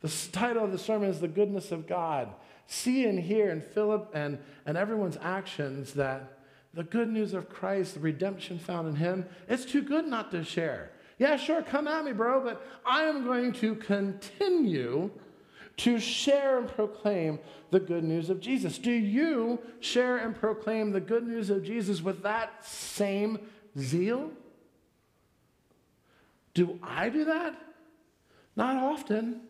The 0.01 0.13
title 0.33 0.65
of 0.65 0.73
the 0.73 0.79
sermon 0.79 1.11
is 1.11 1.21
The 1.21 1.29
Goodness 1.29 1.71
of 1.71 1.87
God. 1.87 2.31
See 2.67 3.05
and 3.05 3.21
hear 3.21 3.51
in 3.51 3.61
Philip 3.61 4.11
and, 4.15 4.39
and 4.65 4.79
everyone's 4.79 5.19
actions 5.21 5.93
that 5.93 6.39
the 6.73 6.85
good 6.85 7.11
news 7.11 7.35
of 7.35 7.51
Christ, 7.51 7.95
the 7.95 8.01
redemption 8.01 8.59
found 8.59 8.89
in 8.89 8.97
Him, 8.97 9.27
it's 9.47 9.67
too 9.67 9.83
good 9.83 10.07
not 10.07 10.31
to 10.31 10.43
share. 10.43 10.91
Yeah, 11.19 11.37
sure, 11.37 11.63
come 11.63 11.87
at 11.87 12.05
me, 12.05 12.13
bro, 12.13 12.43
but 12.43 12.67
I 12.85 13.03
am 13.03 13.25
going 13.25 13.53
to 13.55 13.75
continue 13.75 15.11
to 15.77 15.99
share 15.99 16.59
and 16.59 16.69
proclaim 16.69 17.39
the 17.71 17.81
good 17.81 18.05
news 18.05 18.31
of 18.31 18.41
Jesus. 18.41 18.79
Do 18.79 18.91
you 18.91 19.59
share 19.81 20.17
and 20.17 20.35
proclaim 20.35 20.93
the 20.93 21.01
good 21.01 21.27
news 21.27 21.51
of 21.51 21.63
Jesus 21.63 22.01
with 22.01 22.23
that 22.23 22.65
same 22.65 23.39
zeal? 23.79 24.31
Do 26.55 26.79
I 26.83 27.09
do 27.09 27.25
that? 27.25 27.55
Not 28.57 28.77
often. 28.77 29.41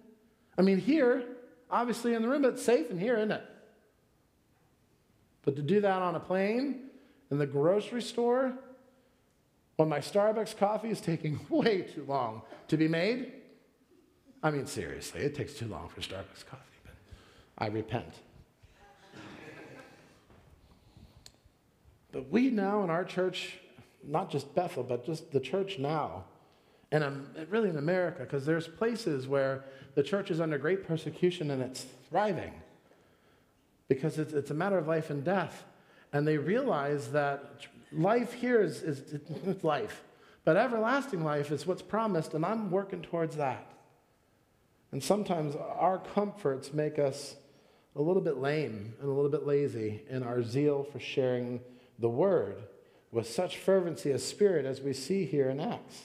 I 0.57 0.63
mean, 0.63 0.79
here, 0.79 1.25
obviously 1.71 2.15
in 2.15 2.23
the 2.23 2.29
room, 2.29 2.43
but 2.43 2.55
it's 2.55 2.63
safe 2.63 2.91
in 2.91 2.99
here, 2.99 3.17
isn't 3.17 3.33
it? 3.33 3.43
But 5.43 5.57
to 5.57 5.63
do 5.63 5.81
that 5.83 6.01
on 6.01 6.15
a 6.15 6.21
plane, 6.21 6.85
in 7.31 7.39
the 7.39 7.47
grocery 7.47 8.01
store, 8.01 8.55
when 9.77 9.89
my 9.89 9.99
Starbucks 9.99 10.57
coffee 10.57 10.91
is 10.91 11.01
taking 11.01 11.39
way 11.49 11.83
too 11.83 12.05
long 12.07 12.43
to 12.69 12.77
be 12.77 12.89
made, 12.89 13.33
I 14.43 14.51
mean, 14.51 14.67
seriously, 14.67 15.23
it 15.23 15.35
takes 15.35 15.55
too 15.55 15.67
long 15.67 15.89
for 15.89 16.01
Starbucks 16.01 16.47
coffee, 16.47 16.81
but 16.85 16.95
I 17.59 17.67
repent. 17.67 18.15
But 22.13 22.31
we 22.31 22.51
now 22.51 22.85
in 22.85 22.91
our 22.91 23.05
church, 23.05 23.59
not 24.07 24.31
just 24.31 24.55
Bethel, 24.55 24.83
but 24.83 25.05
just 25.05 25.33
the 25.33 25.41
church 25.41 25.79
now, 25.79 26.25
and 26.91 27.03
um, 27.03 27.27
really 27.51 27.69
in 27.69 27.77
America, 27.77 28.21
because 28.21 28.47
there's 28.47 28.69
places 28.69 29.27
where 29.27 29.65
the 29.95 30.03
church 30.03 30.31
is 30.31 30.41
under 30.41 30.59
great 30.59 30.87
persecution 30.87 31.51
and 31.51 31.63
it's 31.63 31.87
thriving 32.09 32.53
because 33.89 34.19
it's, 34.19 34.33
it's 34.33 34.51
a 34.51 34.55
matter 34.55 34.79
of 34.79 34.87
life 34.87 35.11
and 35.11 35.25
death. 35.25 35.65
And 36.13 36.27
they 36.27 36.39
realize 36.39 37.09
that 37.09 37.67
life 37.93 38.33
here 38.33 38.63
is, 38.63 38.83
is 38.83 39.21
it's 39.47 39.65
life, 39.65 40.05
but 40.45 40.57
everlasting 40.57 41.25
life 41.25 41.51
is 41.51 41.67
what's 41.67 41.83
promised, 41.83 42.35
and 42.35 42.45
I'm 42.45 42.71
working 42.71 43.03
towards 43.03 43.37
that. 43.37 43.67
And 44.93 45.03
sometimes 45.03 45.57
our 45.57 45.99
comforts 45.99 46.73
make 46.73 46.99
us 46.99 47.35
a 47.97 48.03
little 48.03 48.23
bit 48.23 48.37
lame 48.37 48.95
and 49.01 49.09
a 49.09 49.13
little 49.13 49.31
bit 49.31 49.45
lazy 49.45 50.03
in 50.09 50.23
our 50.23 50.43
zeal 50.43 50.85
for 50.85 51.01
sharing 51.01 51.61
the 51.99 52.09
word 52.09 52.63
with 53.15 53.29
such 53.29 53.57
fervency 53.57 54.11
of 54.11 54.21
spirit 54.21 54.67
as 54.67 54.81
we 54.81 54.93
see 54.93 55.25
here 55.25 55.49
in 55.49 55.61
Acts. 55.61 56.03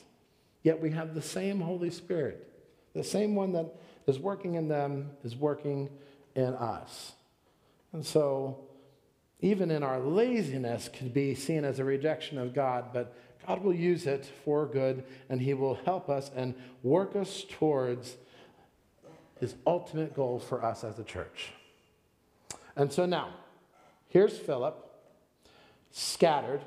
Yet 0.63 0.81
we 0.81 0.91
have 0.91 1.15
the 1.15 1.21
same 1.21 1.59
Holy 1.59 1.89
Spirit, 1.89 2.47
the 2.93 3.03
same 3.03 3.35
one 3.35 3.53
that 3.53 3.75
is 4.07 4.19
working 4.19 4.55
in 4.55 4.67
them 4.67 5.11
is 5.23 5.35
working 5.35 5.89
in 6.35 6.53
us. 6.55 7.13
And 7.91 8.05
so, 8.05 8.65
even 9.41 9.71
in 9.71 9.83
our 9.83 9.99
laziness, 9.99 10.89
can 10.91 11.09
be 11.09 11.33
seen 11.33 11.63
as 11.63 11.79
a 11.79 11.83
rejection 11.83 12.37
of 12.37 12.53
God, 12.53 12.85
but 12.93 13.15
God 13.47 13.63
will 13.63 13.73
use 13.73 14.05
it 14.05 14.29
for 14.43 14.65
good, 14.65 15.03
and 15.29 15.41
He 15.41 15.53
will 15.53 15.75
help 15.85 16.09
us 16.09 16.29
and 16.35 16.53
work 16.83 17.15
us 17.15 17.45
towards 17.49 18.17
his 19.39 19.55
ultimate 19.65 20.13
goal 20.13 20.39
for 20.39 20.63
us 20.63 20.83
as 20.83 20.99
a 20.99 21.03
church. 21.03 21.51
And 22.75 22.91
so 22.91 23.05
now, 23.05 23.33
here's 24.09 24.37
Philip, 24.37 24.75
scattered. 25.91 26.61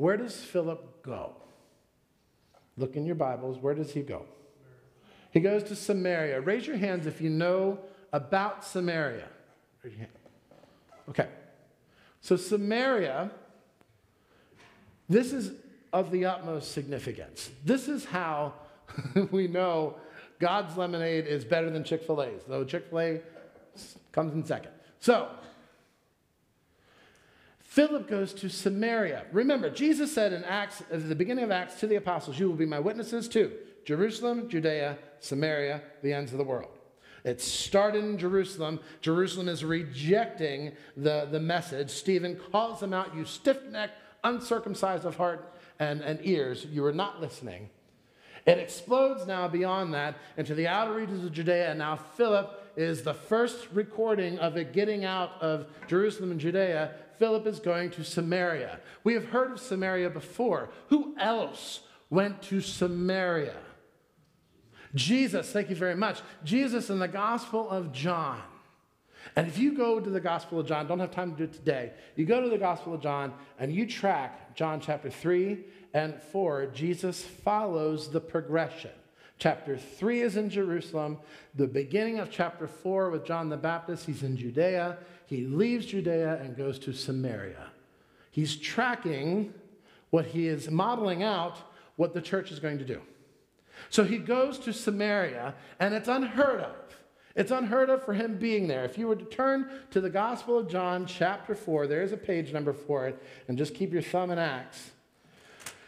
Where 0.00 0.16
does 0.16 0.34
Philip 0.34 1.02
go? 1.02 1.34
Look 2.78 2.96
in 2.96 3.04
your 3.04 3.16
Bibles. 3.16 3.58
Where 3.58 3.74
does 3.74 3.92
he 3.92 4.00
go? 4.00 4.24
He 5.30 5.40
goes 5.40 5.62
to 5.64 5.76
Samaria. 5.76 6.40
Raise 6.40 6.66
your 6.66 6.78
hands 6.78 7.06
if 7.06 7.20
you 7.20 7.28
know 7.28 7.80
about 8.10 8.64
Samaria. 8.64 9.28
Okay. 11.10 11.28
So, 12.22 12.36
Samaria, 12.36 13.30
this 15.06 15.34
is 15.34 15.52
of 15.92 16.10
the 16.10 16.24
utmost 16.24 16.72
significance. 16.72 17.50
This 17.62 17.86
is 17.86 18.06
how 18.06 18.54
we 19.30 19.48
know 19.48 19.96
God's 20.38 20.78
lemonade 20.78 21.26
is 21.26 21.44
better 21.44 21.68
than 21.68 21.84
Chick 21.84 22.04
fil 22.04 22.22
A's, 22.22 22.40
though 22.48 22.64
Chick 22.64 22.86
fil 22.88 23.00
A 23.00 23.20
comes 24.12 24.32
in 24.32 24.46
second. 24.46 24.72
So, 24.98 25.28
Philip 27.70 28.08
goes 28.08 28.32
to 28.32 28.48
Samaria. 28.48 29.26
Remember, 29.30 29.70
Jesus 29.70 30.12
said 30.12 30.32
in 30.32 30.42
Acts, 30.42 30.82
at 30.90 31.08
the 31.08 31.14
beginning 31.14 31.44
of 31.44 31.52
Acts 31.52 31.78
to 31.78 31.86
the 31.86 31.94
apostles, 31.94 32.36
You 32.36 32.48
will 32.48 32.56
be 32.56 32.66
my 32.66 32.80
witnesses 32.80 33.28
to 33.28 33.52
Jerusalem, 33.84 34.48
Judea, 34.48 34.98
Samaria, 35.20 35.80
the 36.02 36.12
ends 36.12 36.32
of 36.32 36.38
the 36.38 36.44
world. 36.44 36.72
It 37.22 37.40
started 37.40 38.02
in 38.02 38.18
Jerusalem. 38.18 38.80
Jerusalem 39.02 39.48
is 39.48 39.64
rejecting 39.64 40.72
the, 40.96 41.28
the 41.30 41.38
message. 41.38 41.90
Stephen 41.90 42.40
calls 42.50 42.80
them 42.80 42.92
out, 42.92 43.14
You 43.14 43.24
stiff 43.24 43.62
necked, 43.66 43.94
uncircumcised 44.24 45.04
of 45.04 45.14
heart 45.14 45.54
and, 45.78 46.00
and 46.00 46.18
ears, 46.24 46.64
you 46.64 46.84
are 46.84 46.92
not 46.92 47.20
listening. 47.20 47.70
It 48.46 48.58
explodes 48.58 49.28
now 49.28 49.46
beyond 49.46 49.94
that 49.94 50.16
into 50.36 50.56
the 50.56 50.66
outer 50.66 50.94
regions 50.94 51.24
of 51.24 51.30
Judea, 51.30 51.70
and 51.70 51.78
now 51.78 51.94
Philip 51.94 52.72
is 52.74 53.02
the 53.02 53.14
first 53.14 53.68
recording 53.72 54.40
of 54.40 54.56
it 54.56 54.72
getting 54.72 55.04
out 55.04 55.40
of 55.40 55.66
Jerusalem 55.86 56.32
and 56.32 56.40
Judea. 56.40 56.96
Philip 57.20 57.46
is 57.46 57.60
going 57.60 57.90
to 57.90 58.02
Samaria. 58.02 58.80
We 59.04 59.12
have 59.12 59.26
heard 59.26 59.52
of 59.52 59.60
Samaria 59.60 60.08
before. 60.08 60.70
Who 60.88 61.14
else 61.20 61.80
went 62.08 62.40
to 62.44 62.62
Samaria? 62.62 63.58
Jesus, 64.94 65.52
thank 65.52 65.68
you 65.68 65.76
very 65.76 65.94
much. 65.94 66.22
Jesus 66.44 66.88
in 66.88 66.98
the 66.98 67.06
Gospel 67.06 67.68
of 67.68 67.92
John. 67.92 68.40
And 69.36 69.46
if 69.46 69.58
you 69.58 69.74
go 69.74 70.00
to 70.00 70.08
the 70.08 70.18
Gospel 70.18 70.60
of 70.60 70.66
John, 70.66 70.86
don't 70.86 70.98
have 70.98 71.10
time 71.10 71.32
to 71.32 71.36
do 71.36 71.44
it 71.44 71.52
today, 71.52 71.92
you 72.16 72.24
go 72.24 72.40
to 72.40 72.48
the 72.48 72.56
Gospel 72.56 72.94
of 72.94 73.02
John 73.02 73.34
and 73.58 73.70
you 73.70 73.86
track 73.86 74.56
John 74.56 74.80
chapter 74.80 75.10
3 75.10 75.58
and 75.92 76.18
4, 76.32 76.68
Jesus 76.68 77.22
follows 77.22 78.10
the 78.10 78.20
progression. 78.20 78.92
Chapter 79.38 79.76
3 79.76 80.20
is 80.20 80.36
in 80.36 80.50
Jerusalem. 80.50 81.18
The 81.54 81.66
beginning 81.66 82.18
of 82.18 82.30
chapter 82.30 82.66
4 82.66 83.10
with 83.10 83.24
John 83.24 83.48
the 83.48 83.56
Baptist, 83.56 84.06
he's 84.06 84.22
in 84.22 84.36
Judea. 84.36 84.98
He 85.30 85.46
leaves 85.46 85.86
Judea 85.86 86.40
and 86.42 86.56
goes 86.56 86.76
to 86.80 86.92
Samaria. 86.92 87.68
He's 88.32 88.56
tracking 88.56 89.54
what 90.10 90.26
he 90.26 90.48
is 90.48 90.68
modeling 90.68 91.22
out 91.22 91.56
what 91.94 92.14
the 92.14 92.20
church 92.20 92.50
is 92.50 92.58
going 92.58 92.78
to 92.78 92.84
do. 92.84 93.00
So 93.90 94.02
he 94.02 94.18
goes 94.18 94.58
to 94.58 94.72
Samaria, 94.72 95.54
and 95.78 95.94
it's 95.94 96.08
unheard 96.08 96.62
of. 96.62 96.74
It's 97.36 97.52
unheard 97.52 97.90
of 97.90 98.04
for 98.04 98.12
him 98.12 98.38
being 98.38 98.66
there. 98.66 98.84
If 98.84 98.98
you 98.98 99.06
were 99.06 99.14
to 99.14 99.24
turn 99.24 99.70
to 99.92 100.00
the 100.00 100.10
Gospel 100.10 100.58
of 100.58 100.68
John, 100.68 101.06
chapter 101.06 101.54
4, 101.54 101.86
there's 101.86 102.10
a 102.10 102.16
page 102.16 102.52
number 102.52 102.72
for 102.72 103.06
it, 103.06 103.22
and 103.46 103.56
just 103.56 103.72
keep 103.72 103.92
your 103.92 104.02
thumb 104.02 104.32
in 104.32 104.38
Acts. 104.40 104.90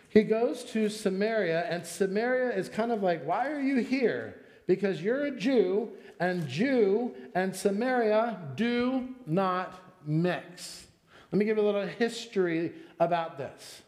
He 0.08 0.22
goes 0.22 0.62
to 0.66 0.88
Samaria, 0.88 1.66
and 1.68 1.84
Samaria 1.84 2.56
is 2.56 2.68
kind 2.68 2.92
of 2.92 3.02
like, 3.02 3.26
Why 3.26 3.50
are 3.50 3.60
you 3.60 3.78
here? 3.78 4.41
Because 4.66 5.02
you're 5.02 5.26
a 5.26 5.30
Jew, 5.30 5.90
and 6.20 6.46
Jew 6.46 7.14
and 7.34 7.54
Samaria 7.54 8.38
do 8.54 9.08
not 9.26 9.74
mix. 10.06 10.86
Let 11.30 11.38
me 11.38 11.44
give 11.44 11.56
you 11.56 11.62
a 11.62 11.66
little 11.66 11.86
history 11.86 12.72
about 13.00 13.38
this. 13.38 13.82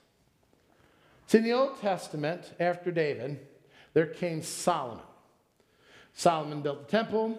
See, 1.27 1.39
in 1.39 1.45
the 1.45 1.53
Old 1.53 1.81
Testament, 1.81 2.53
after 2.59 2.91
David, 2.91 3.41
there 3.93 4.07
came 4.07 4.43
Solomon. 4.43 5.05
Solomon 6.13 6.61
built 6.61 6.87
the 6.87 6.91
temple, 6.91 7.39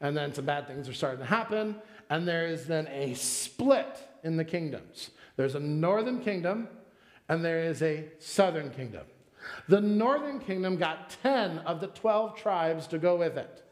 and 0.00 0.16
then 0.16 0.32
some 0.32 0.44
bad 0.44 0.66
things 0.66 0.88
are 0.88 0.94
starting 0.94 1.20
to 1.20 1.26
happen, 1.26 1.76
and 2.08 2.26
there 2.26 2.46
is 2.46 2.66
then 2.66 2.86
a 2.88 3.14
split 3.14 3.98
in 4.22 4.36
the 4.36 4.44
kingdoms. 4.44 5.10
There's 5.36 5.54
a 5.54 5.60
northern 5.60 6.20
kingdom 6.20 6.68
and 7.30 7.44
there 7.44 7.62
is 7.62 7.80
a 7.80 8.06
southern 8.18 8.70
kingdom. 8.70 9.04
The 9.68 9.80
northern 9.80 10.40
kingdom 10.40 10.76
got 10.76 11.10
10 11.22 11.58
of 11.60 11.80
the 11.80 11.86
12 11.88 12.36
tribes 12.36 12.86
to 12.88 12.98
go 12.98 13.16
with 13.16 13.36
it, 13.36 13.64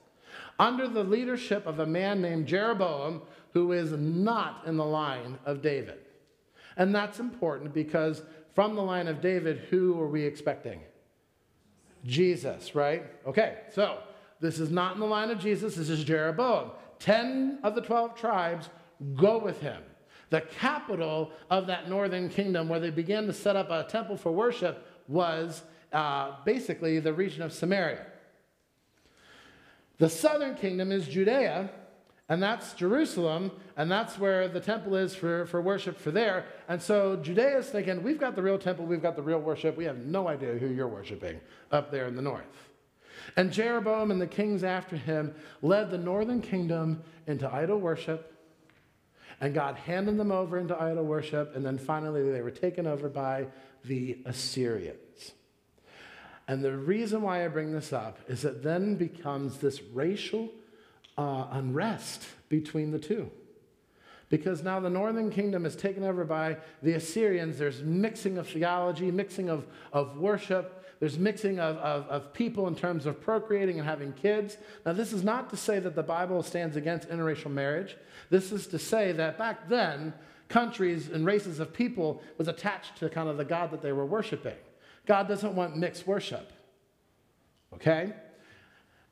under 0.59 0.89
the 0.89 1.05
leadership 1.05 1.67
of 1.67 1.79
a 1.79 1.87
man 1.87 2.21
named 2.21 2.47
Jeroboam, 2.47 3.23
who 3.53 3.73
is 3.73 3.93
not 3.93 4.63
in 4.67 4.77
the 4.77 4.85
line 4.85 5.39
of 5.45 5.63
David. 5.63 5.99
And 6.77 6.95
that's 6.95 7.19
important 7.19 7.75
because 7.75 8.23
from 8.55 8.75
the 8.75 8.83
line 8.83 9.09
of 9.09 9.21
David, 9.21 9.59
who 9.71 10.01
are 10.01 10.09
we 10.09 10.25
expecting? 10.25 10.81
Jesus, 12.05 12.75
right? 12.75 13.05
Okay, 13.27 13.59
so 13.73 13.99
this 14.41 14.59
is 14.59 14.71
not 14.71 14.95
in 14.95 15.01
the 15.01 15.07
line 15.07 15.31
of 15.31 15.39
Jesus, 15.39 15.75
this 15.75 15.91
is 15.91 16.05
Jeroboam. 16.05 16.71
10 16.99 17.61
of 17.63 17.75
the 17.75 17.81
12 17.81 18.17
tribes 18.17 18.69
go 19.15 19.39
with 19.39 19.61
him. 19.61 19.83
The 20.31 20.41
capital 20.43 21.33
of 21.51 21.67
that 21.69 21.89
northern 21.89 22.29
kingdom, 22.29 22.69
where 22.69 22.81
they 22.81 22.91
began 22.91 23.27
to 23.27 23.33
set 23.33 23.57
up 23.57 23.71
a 23.71 23.85
temple 23.85 24.17
for 24.17 24.31
worship, 24.31 24.87
was 25.09 25.63
uh, 25.93 26.33
basically 26.45 27.01
the 27.01 27.13
region 27.13 27.43
of 27.43 27.53
Samaria. 27.53 28.07
The 29.99 30.09
southern 30.09 30.55
kingdom 30.55 30.93
is 30.93 31.09
Judea, 31.09 31.71
and 32.29 32.43
that's 32.43 32.75
Jerusalem, 32.75 33.51
and 33.77 33.91
that's 33.91 34.19
where 34.19 34.49
the 34.49 34.61
temple 34.61 34.95
is 34.95 35.15
for, 35.15 35.47
for 35.47 35.61
worship 35.61 35.99
for 35.99 36.11
there. 36.11 36.45
And 36.69 36.81
so 36.81 37.17
Judea 37.17 37.59
is 37.59 37.67
thinking, 37.67 38.03
we've 38.03 38.21
got 38.21 38.37
the 38.37 38.43
real 38.43 38.59
temple, 38.59 38.85
we've 38.85 39.03
got 39.03 39.17
the 39.17 39.23
real 39.23 39.41
worship, 39.41 39.77
we 39.77 39.85
have 39.85 39.99
no 39.99 40.29
idea 40.29 40.55
who 40.55 40.69
you're 40.69 40.89
worshiping 40.89 41.41
up 41.73 41.91
there 41.91 42.07
in 42.07 42.15
the 42.15 42.23
north. 42.23 42.45
And 43.37 43.51
Jeroboam 43.51 44.11
and 44.11 44.21
the 44.21 44.27
kings 44.27 44.63
after 44.63 44.97
him 44.97 45.35
led 45.63 45.91
the 45.91 45.99
northern 45.99 46.43
kingdom 46.43 47.03
into 47.27 47.53
idol 47.53 47.79
worship, 47.79 48.35
and 49.41 49.55
God 49.55 49.77
handed 49.77 50.19
them 50.19 50.31
over 50.31 50.59
into 50.59 50.81
idol 50.81 51.05
worship, 51.05 51.57
and 51.57 51.65
then 51.65 51.79
finally 51.79 52.31
they 52.31 52.43
were 52.43 52.51
taken 52.51 52.87
over 52.87 53.09
by 53.09 53.47
the 53.85 54.19
Assyrians. 54.25 55.33
And 56.47 56.65
the 56.65 56.77
reason 56.77 57.23
why 57.23 57.45
I 57.45 57.49
bring 57.49 57.73
this 57.73 57.93
up 57.93 58.19
is 58.27 58.45
it 58.45 58.63
then 58.63 58.95
becomes 58.95 59.59
this 59.59 59.83
racial 59.83 60.51
uh, 61.17 61.47
unrest 61.51 62.25
between 62.49 62.91
the 62.91 62.99
two. 62.99 63.31
Because 64.31 64.63
now 64.63 64.81
the 64.81 64.91
northern 64.91 65.31
kingdom 65.31 65.65
is 65.65 65.75
taken 65.77 66.05
over 66.05 66.25
by 66.25 66.59
the 66.83 66.93
Assyrians. 66.95 67.59
There's 67.59 67.83
mixing 67.83 68.39
of 68.39 68.49
theology, 68.49 69.11
mixing 69.11 69.49
of, 69.49 69.67
of 69.93 70.19
worship, 70.19 70.79
there's 71.01 71.19
mixing 71.19 71.61
of, 71.61 71.77
of, 71.77 72.09
of, 72.09 72.33
people 72.33 72.67
in 72.67 72.75
terms 72.75 73.07
of 73.07 73.21
procreating 73.21 73.79
and 73.79 73.89
having 73.89 74.13
kids. 74.13 74.57
Now, 74.85 74.93
this 74.93 75.13
is 75.13 75.23
not 75.23 75.51
to 75.51 75.57
say 75.57 75.79
that 75.79 75.95
the 75.95 76.03
Bible 76.03 76.43
stands 76.43 76.77
against 76.77 77.09
interracial 77.09 77.53
marriage. 77.53 77.97
This 78.31 78.51
is 78.51 78.67
to 78.69 78.79
say 78.79 79.13
that 79.13 79.39
back 79.39 79.69
then, 79.69 80.13
countries 80.49 81.09
and 81.09 81.27
races 81.27 81.61
of 81.61 81.73
people 81.73 82.23
was 82.39 82.49
attached 82.49 82.97
to 82.99 83.09
kind 83.09 83.29
of 83.29 83.37
the 83.37 83.45
God 83.45 83.71
that 83.71 83.83
they 83.83 83.93
were 83.93 84.07
worshiping. 84.07 84.57
God 85.07 85.29
doesn't 85.29 85.55
want 85.55 85.77
mixed 85.77 86.07
worship. 86.07 86.53
Okay? 87.75 88.13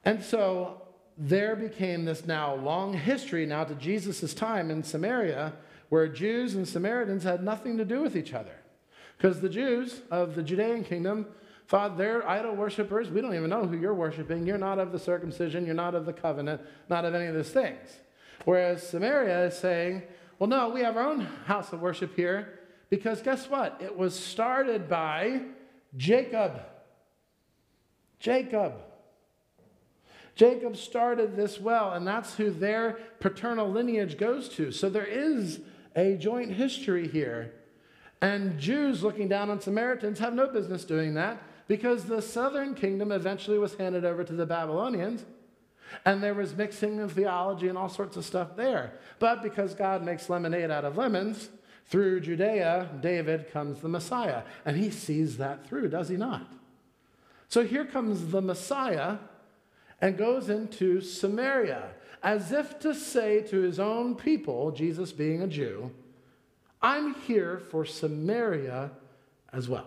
And 0.05 0.22
so 0.22 0.83
there 1.18 1.57
became 1.57 2.05
this 2.05 2.27
now 2.27 2.55
long 2.55 2.92
history 2.92 3.46
now 3.46 3.64
to 3.64 3.75
Jesus' 3.75 4.35
time 4.35 4.70
in 4.70 4.83
Samaria 4.83 5.55
where 5.88 6.09
Jews 6.09 6.55
and 6.55 6.66
Samaritans 6.66 7.22
had 7.22 7.42
nothing 7.42 7.79
to 7.79 7.85
do 7.85 8.03
with 8.03 8.16
each 8.16 8.35
other. 8.35 8.55
Because 9.16 9.40
the 9.40 9.49
Jews 9.49 10.03
of 10.11 10.35
the 10.35 10.42
Judean 10.42 10.85
kingdom 10.85 11.27
thought 11.68 11.96
they're 11.96 12.29
idol 12.29 12.55
worshippers. 12.55 13.11
We 13.11 13.20
don't 13.20 13.35
even 13.35 13.51
know 13.51 13.66
who 13.66 13.77
you're 13.77 13.94
worshiping. 13.94 14.46
You're 14.46 14.59
not 14.59 14.79
of 14.79 14.92
the 14.92 14.99
circumcision, 14.99 15.64
you're 15.64 15.75
not 15.75 15.94
of 15.94 16.07
the 16.07 16.12
covenant, 16.12 16.61
not 16.88 17.05
of 17.05 17.14
any 17.14 17.27
of 17.27 17.35
those 17.35 17.51
things. 17.51 17.99
Whereas 18.44 18.87
Samaria 18.87 19.46
is 19.46 19.57
saying, 19.57 20.03
well, 20.38 20.49
no, 20.49 20.68
we 20.68 20.83
have 20.83 20.96
our 20.96 21.09
own 21.09 21.20
house 21.46 21.72
of 21.72 21.81
worship 21.81 22.14
here 22.14 22.59
because 22.90 23.22
guess 23.22 23.49
what? 23.49 23.81
It 23.81 23.96
was 23.96 24.18
started 24.18 24.88
by 24.88 25.42
Jacob. 25.96 26.61
Jacob. 28.18 28.75
Jacob 30.35 30.77
started 30.77 31.35
this 31.35 31.59
well, 31.59 31.94
and 31.94 32.07
that's 32.07 32.35
who 32.35 32.51
their 32.51 32.99
paternal 33.20 33.70
lineage 33.70 34.18
goes 34.18 34.49
to. 34.51 34.70
So 34.70 34.90
there 34.90 35.07
is 35.07 35.61
a 35.96 36.16
joint 36.16 36.53
history 36.53 37.09
here. 37.09 37.55
And 38.20 38.59
Jews 38.59 39.03
looking 39.03 39.29
down 39.29 39.49
on 39.49 39.61
Samaritans 39.61 40.18
have 40.18 40.35
no 40.35 40.46
business 40.46 40.85
doing 40.85 41.14
that 41.14 41.42
because 41.68 42.05
the 42.05 42.20
southern 42.20 42.75
kingdom 42.75 43.12
eventually 43.12 43.59
was 43.59 43.75
handed 43.75 44.05
over 44.05 44.25
to 44.25 44.33
the 44.35 44.46
Babylonians. 44.46 45.25
And 46.05 46.22
there 46.22 46.35
was 46.35 46.55
mixing 46.55 47.01
of 47.01 47.12
theology 47.12 47.68
and 47.68 47.79
all 47.79 47.88
sorts 47.88 48.16
of 48.16 48.25
stuff 48.25 48.57
there. 48.57 48.92
But 49.18 49.42
because 49.42 49.75
God 49.75 50.05
makes 50.05 50.29
lemonade 50.29 50.70
out 50.70 50.85
of 50.85 50.96
lemons, 50.96 51.51
through 51.88 52.20
Judea, 52.20 52.88
David 53.01 53.51
comes 53.53 53.81
the 53.81 53.88
Messiah. 53.88 54.42
And 54.64 54.77
he 54.77 54.90
sees 54.90 55.37
that 55.38 55.66
through, 55.66 55.88
does 55.90 56.09
he 56.09 56.16
not? 56.16 56.46
So 57.49 57.64
here 57.64 57.85
comes 57.85 58.33
the 58.33 58.42
Messiah 58.42 59.18
and 60.01 60.18
goes 60.18 60.49
into 60.51 61.01
Samaria 61.01 61.90
as 62.22 62.51
if 62.51 62.81
to 62.81 62.92
say 62.92 63.40
to 63.42 63.61
his 63.61 63.79
own 63.79 64.16
people, 64.16 64.72
Jesus 64.72 65.12
being 65.12 65.42
a 65.42 65.46
Jew, 65.46 65.92
I'm 66.83 67.14
here 67.14 67.59
for 67.70 67.85
Samaria 67.85 68.90
as 69.53 69.68
well 69.68 69.87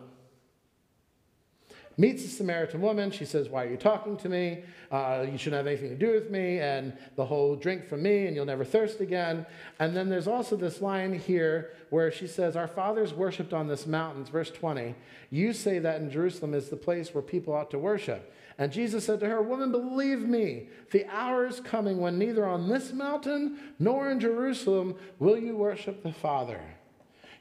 meets 1.99 2.23
the 2.23 2.29
Samaritan 2.29 2.79
woman. 2.79 3.12
She 3.12 3.25
says, 3.25 3.49
Why 3.49 3.65
are 3.65 3.69
you 3.69 3.75
talking 3.75 4.15
to 4.17 4.29
me? 4.29 4.63
Uh, 4.89 5.25
you 5.29 5.38
shouldn't 5.38 5.59
have 5.59 5.67
anything 5.67 5.89
to 5.89 5.97
do 5.97 6.13
with 6.13 6.31
me, 6.31 6.59
and 6.59 6.97
the 7.17 7.25
whole 7.25 7.55
drink 7.57 7.85
from 7.85 8.01
me, 8.01 8.25
and 8.25 8.35
you'll 8.35 8.45
never 8.45 8.63
thirst 8.63 9.01
again. 9.01 9.45
And 9.79 9.95
then 9.95 10.09
there's 10.09 10.27
also 10.27 10.55
this 10.55 10.81
line 10.81 11.13
here 11.13 11.73
where 11.89 12.09
she 12.09 12.25
says, 12.25 12.55
Our 12.55 12.69
fathers 12.69 13.13
worshiped 13.13 13.53
on 13.53 13.67
this 13.67 13.85
mountain. 13.85 14.23
verse 14.23 14.49
20. 14.49 14.95
You 15.29 15.51
say 15.51 15.77
that 15.79 16.01
in 16.01 16.09
Jerusalem 16.09 16.53
is 16.53 16.69
the 16.69 16.77
place 16.77 17.13
where 17.13 17.21
people 17.21 17.53
ought 17.53 17.69
to 17.71 17.79
worship. 17.79 18.33
And 18.57 18.71
Jesus 18.71 19.05
said 19.05 19.19
to 19.19 19.27
her, 19.27 19.41
Woman, 19.41 19.71
believe 19.71 20.21
me, 20.21 20.69
the 20.91 21.05
hour 21.07 21.45
is 21.45 21.59
coming 21.59 21.99
when 21.99 22.17
neither 22.17 22.45
on 22.45 22.69
this 22.69 22.93
mountain 22.93 23.59
nor 23.77 24.09
in 24.09 24.21
Jerusalem 24.21 24.95
will 25.19 25.38
you 25.38 25.57
worship 25.57 26.01
the 26.01 26.13
Father. 26.13 26.62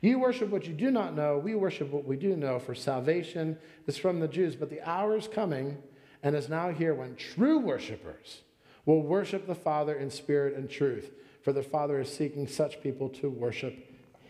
You 0.00 0.20
worship 0.20 0.50
what 0.50 0.66
you 0.66 0.74
do 0.74 0.90
not 0.90 1.14
know. 1.14 1.38
We 1.38 1.54
worship 1.54 1.90
what 1.90 2.04
we 2.04 2.16
do 2.16 2.36
know, 2.36 2.58
for 2.58 2.74
salvation 2.74 3.58
is 3.86 3.96
from 3.96 4.20
the 4.20 4.28
Jews. 4.28 4.54
But 4.54 4.70
the 4.70 4.80
hour 4.88 5.16
is 5.16 5.26
coming 5.26 5.78
and 6.22 6.36
is 6.36 6.48
now 6.48 6.70
here 6.70 6.94
when 6.94 7.16
true 7.16 7.58
worshipers 7.58 8.42
will 8.86 9.02
worship 9.02 9.46
the 9.46 9.54
Father 9.54 9.94
in 9.94 10.10
spirit 10.10 10.54
and 10.56 10.70
truth, 10.70 11.12
for 11.42 11.52
the 11.52 11.62
Father 11.62 12.00
is 12.00 12.12
seeking 12.12 12.46
such 12.46 12.82
people 12.82 13.08
to 13.08 13.28
worship 13.28 13.74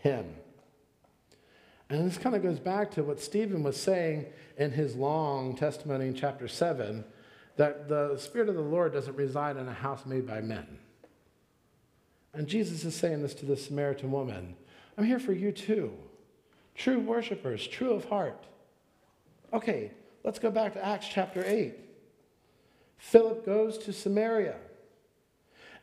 him. 0.01 0.35
And 1.89 2.05
this 2.05 2.17
kind 2.17 2.35
of 2.35 2.43
goes 2.43 2.59
back 2.59 2.91
to 2.91 3.03
what 3.03 3.19
Stephen 3.19 3.63
was 3.63 3.77
saying 3.77 4.27
in 4.57 4.71
his 4.71 4.95
long 4.95 5.55
testimony 5.55 6.07
in 6.07 6.13
chapter 6.13 6.47
7 6.47 7.03
that 7.55 7.89
the 7.89 8.17
Spirit 8.17 8.49
of 8.49 8.55
the 8.55 8.61
Lord 8.61 8.93
doesn't 8.93 9.15
reside 9.15 9.57
in 9.57 9.67
a 9.67 9.73
house 9.73 10.05
made 10.05 10.27
by 10.27 10.39
men. 10.41 10.79
And 12.33 12.47
Jesus 12.47 12.85
is 12.85 12.95
saying 12.95 13.21
this 13.21 13.33
to 13.35 13.45
the 13.45 13.57
Samaritan 13.57 14.11
woman 14.11 14.55
I'm 14.99 15.05
here 15.05 15.19
for 15.19 15.31
you 15.31 15.53
too. 15.53 15.93
True 16.75 16.99
worshipers, 16.99 17.65
true 17.65 17.93
of 17.93 18.03
heart. 18.09 18.47
Okay, 19.53 19.93
let's 20.25 20.39
go 20.39 20.51
back 20.51 20.73
to 20.73 20.85
Acts 20.85 21.07
chapter 21.07 21.41
8. 21.45 21.73
Philip 22.97 23.45
goes 23.45 23.77
to 23.77 23.93
Samaria 23.93 24.57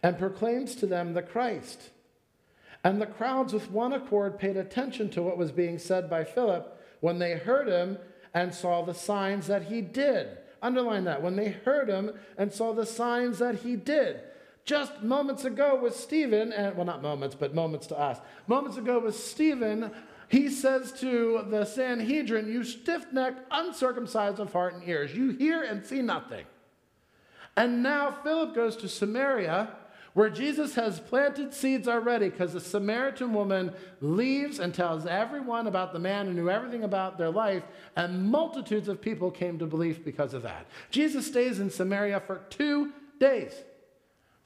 and 0.02 0.18
proclaims 0.18 0.74
to 0.74 0.86
them 0.86 1.14
the 1.14 1.22
Christ. 1.22 1.88
And 2.84 3.00
the 3.00 3.06
crowds, 3.06 3.54
with 3.54 3.70
one 3.70 3.94
accord, 3.94 4.38
paid 4.38 4.58
attention 4.58 5.08
to 5.12 5.22
what 5.22 5.38
was 5.38 5.50
being 5.50 5.78
said 5.78 6.10
by 6.10 6.22
Philip 6.22 6.78
when 7.00 7.18
they 7.18 7.38
heard 7.38 7.68
him 7.68 7.96
and 8.34 8.54
saw 8.54 8.84
the 8.84 8.92
signs 8.92 9.46
that 9.46 9.62
he 9.62 9.80
did. 9.80 10.36
Underline 10.60 11.04
that. 11.04 11.22
When 11.22 11.36
they 11.36 11.48
heard 11.48 11.88
him 11.88 12.12
and 12.36 12.52
saw 12.52 12.74
the 12.74 12.84
signs 12.84 13.38
that 13.38 13.60
he 13.60 13.76
did. 13.76 14.20
Just 14.66 15.00
moments 15.00 15.44
ago 15.44 15.78
with 15.80 15.94
Stephen, 15.94 16.52
and 16.52 16.76
well, 16.76 16.84
not 16.84 17.00
moments, 17.00 17.36
but 17.36 17.54
moments 17.54 17.86
to 17.86 17.98
us. 17.98 18.18
Moments 18.48 18.76
ago 18.76 18.98
with 18.98 19.14
Stephen, 19.14 19.92
he 20.28 20.50
says 20.50 20.90
to 20.94 21.44
the 21.48 21.64
Sanhedrin, 21.64 22.52
You 22.52 22.64
stiff 22.64 23.06
necked, 23.12 23.40
uncircumcised 23.52 24.40
of 24.40 24.52
heart 24.52 24.74
and 24.74 24.82
ears, 24.88 25.14
you 25.14 25.30
hear 25.30 25.62
and 25.62 25.86
see 25.86 26.02
nothing. 26.02 26.44
And 27.56 27.80
now 27.80 28.10
Philip 28.10 28.56
goes 28.56 28.76
to 28.78 28.88
Samaria, 28.88 29.68
where 30.14 30.30
Jesus 30.30 30.74
has 30.74 30.98
planted 30.98 31.54
seeds 31.54 31.86
already, 31.86 32.28
because 32.28 32.52
the 32.52 32.60
Samaritan 32.60 33.32
woman 33.32 33.72
leaves 34.00 34.58
and 34.58 34.74
tells 34.74 35.06
everyone 35.06 35.68
about 35.68 35.92
the 35.92 36.00
man 36.00 36.26
who 36.26 36.32
knew 36.32 36.50
everything 36.50 36.82
about 36.82 37.18
their 37.18 37.30
life, 37.30 37.62
and 37.94 38.32
multitudes 38.32 38.88
of 38.88 39.00
people 39.00 39.30
came 39.30 39.60
to 39.60 39.66
belief 39.66 40.04
because 40.04 40.34
of 40.34 40.42
that. 40.42 40.66
Jesus 40.90 41.24
stays 41.24 41.60
in 41.60 41.70
Samaria 41.70 42.18
for 42.18 42.38
two 42.50 42.92
days 43.20 43.54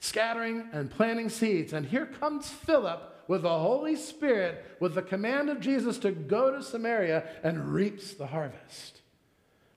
scattering 0.01 0.67
and 0.73 0.91
planting 0.91 1.29
seeds. 1.29 1.71
And 1.71 1.85
here 1.85 2.07
comes 2.07 2.49
Philip 2.49 3.23
with 3.27 3.43
the 3.43 3.59
Holy 3.59 3.95
Spirit, 3.95 4.65
with 4.81 4.95
the 4.95 5.01
command 5.01 5.49
of 5.49 5.61
Jesus 5.61 5.97
to 5.99 6.11
go 6.11 6.51
to 6.51 6.61
Samaria 6.61 7.23
and 7.43 7.71
reaps 7.71 8.13
the 8.13 8.27
harvest. 8.27 8.99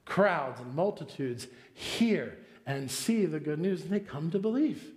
Crowds 0.05 0.61
and 0.61 0.75
multitudes 0.75 1.47
hear 1.73 2.39
and 2.67 2.91
see 2.91 3.27
the 3.27 3.39
good 3.39 3.61
news, 3.61 3.83
and 3.83 3.91
they 3.91 4.01
come 4.01 4.31
to 4.31 4.39
believe. 4.39 4.91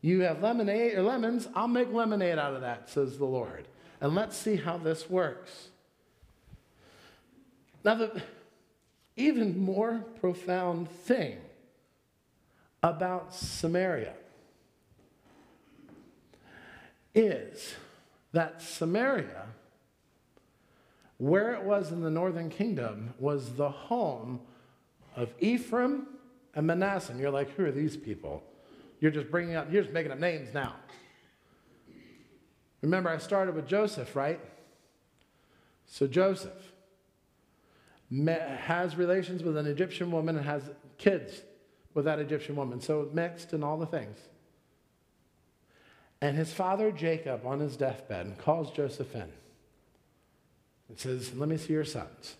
You 0.00 0.22
have 0.22 0.42
lemonade 0.42 0.94
or 0.94 1.02
lemons, 1.02 1.46
I'll 1.54 1.68
make 1.68 1.92
lemonade 1.92 2.38
out 2.38 2.54
of 2.54 2.62
that, 2.62 2.88
says 2.88 3.18
the 3.18 3.26
Lord. 3.26 3.68
And 4.00 4.14
let's 4.14 4.36
see 4.36 4.56
how 4.56 4.78
this 4.78 5.08
works. 5.08 5.68
Now, 7.84 7.96
the 7.96 8.22
even 9.16 9.58
more 9.58 10.04
profound 10.18 10.88
thing 10.88 11.38
about 12.82 13.34
Samaria 13.34 14.14
is 17.14 17.74
that 18.32 18.62
Samaria, 18.62 19.46
where 21.18 21.52
it 21.54 21.62
was 21.62 21.92
in 21.92 22.00
the 22.00 22.10
northern 22.10 22.48
kingdom, 22.48 23.14
was 23.18 23.54
the 23.54 23.68
home 23.68 24.40
of 25.14 25.32
Ephraim 25.38 26.06
and 26.54 26.66
Manasseh. 26.66 27.12
And 27.12 27.20
you're 27.20 27.30
like, 27.30 27.54
who 27.54 27.64
are 27.64 27.70
these 27.70 27.96
people? 27.96 28.42
You're 29.00 29.10
just 29.10 29.30
bringing 29.30 29.54
up, 29.54 29.70
you're 29.70 29.82
just 29.82 29.92
making 29.92 30.12
up 30.12 30.18
names 30.18 30.54
now. 30.54 30.76
Remember, 32.80 33.10
I 33.10 33.18
started 33.18 33.54
with 33.54 33.68
Joseph, 33.68 34.16
right? 34.16 34.40
So 35.86 36.06
Joseph 36.06 36.72
has 38.10 38.96
relations 38.96 39.42
with 39.42 39.56
an 39.56 39.66
Egyptian 39.66 40.10
woman 40.10 40.36
and 40.36 40.44
has 40.44 40.70
kids 40.98 41.42
with 41.94 42.04
that 42.04 42.18
Egyptian 42.18 42.56
woman. 42.56 42.80
So 42.80 43.08
mixed 43.12 43.52
and 43.52 43.62
all 43.64 43.78
the 43.78 43.86
things. 43.86 44.18
And 46.20 46.36
his 46.36 46.52
father 46.52 46.92
Jacob, 46.92 47.44
on 47.44 47.60
his 47.60 47.76
deathbed, 47.76 48.38
calls 48.38 48.70
Joseph 48.70 49.14
in 49.14 49.28
and 50.88 50.98
says, 50.98 51.34
Let 51.34 51.48
me 51.48 51.56
see 51.56 51.72
your 51.72 51.84
sons, 51.84 52.36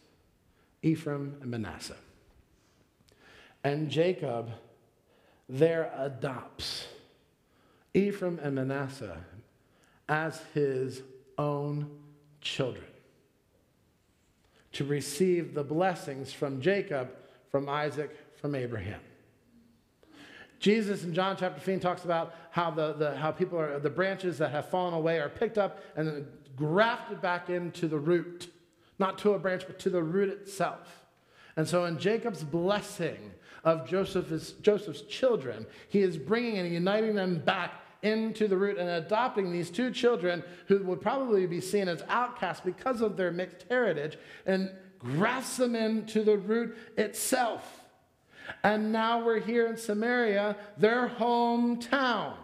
Ephraim 0.82 1.36
and 1.40 1.50
Manasseh. 1.50 1.96
And 3.64 3.90
Jacob 3.90 4.50
there 5.48 5.92
adopts 5.98 6.86
Ephraim 7.94 8.38
and 8.42 8.54
Manasseh 8.54 9.18
as 10.08 10.40
his 10.54 11.02
own 11.36 11.90
children 12.40 12.84
to 14.72 14.84
receive 14.84 15.54
the 15.54 15.62
blessings 15.64 16.32
from 16.32 16.60
Jacob, 16.60 17.10
from 17.50 17.68
Isaac, 17.68 18.16
from 18.40 18.54
Abraham. 18.54 19.00
Jesus 20.62 21.02
in 21.02 21.12
John 21.12 21.36
chapter 21.36 21.58
15 21.58 21.80
talks 21.80 22.04
about 22.04 22.36
how, 22.52 22.70
the, 22.70 22.92
the, 22.92 23.16
how 23.16 23.32
people 23.32 23.58
are, 23.58 23.80
the 23.80 23.90
branches 23.90 24.38
that 24.38 24.52
have 24.52 24.70
fallen 24.70 24.94
away 24.94 25.18
are 25.18 25.28
picked 25.28 25.58
up 25.58 25.80
and 25.96 26.24
grafted 26.54 27.20
back 27.20 27.50
into 27.50 27.88
the 27.88 27.98
root, 27.98 28.48
not 29.00 29.18
to 29.18 29.32
a 29.32 29.40
branch, 29.40 29.64
but 29.66 29.80
to 29.80 29.90
the 29.90 30.00
root 30.00 30.28
itself. 30.28 31.04
And 31.56 31.66
so 31.66 31.84
in 31.86 31.98
Jacob's 31.98 32.44
blessing 32.44 33.32
of 33.64 33.88
Joseph's, 33.88 34.52
Joseph's 34.52 35.02
children, 35.02 35.66
he 35.88 36.00
is 36.00 36.16
bringing 36.16 36.58
and 36.58 36.72
uniting 36.72 37.16
them 37.16 37.40
back 37.40 37.82
into 38.02 38.46
the 38.46 38.56
root 38.56 38.78
and 38.78 38.88
adopting 38.88 39.50
these 39.50 39.68
two 39.68 39.90
children 39.90 40.44
who 40.68 40.78
would 40.84 41.00
probably 41.00 41.44
be 41.48 41.60
seen 41.60 41.88
as 41.88 42.04
outcasts 42.08 42.62
because 42.64 43.00
of 43.00 43.16
their 43.16 43.32
mixed 43.32 43.66
heritage 43.68 44.16
and 44.46 44.70
grafts 45.00 45.56
them 45.56 45.74
into 45.74 46.22
the 46.22 46.38
root 46.38 46.76
itself. 46.96 47.81
And 48.62 48.92
now 48.92 49.24
we're 49.24 49.40
here 49.40 49.66
in 49.66 49.76
Samaria, 49.76 50.56
their 50.76 51.08
hometown. 51.08 52.34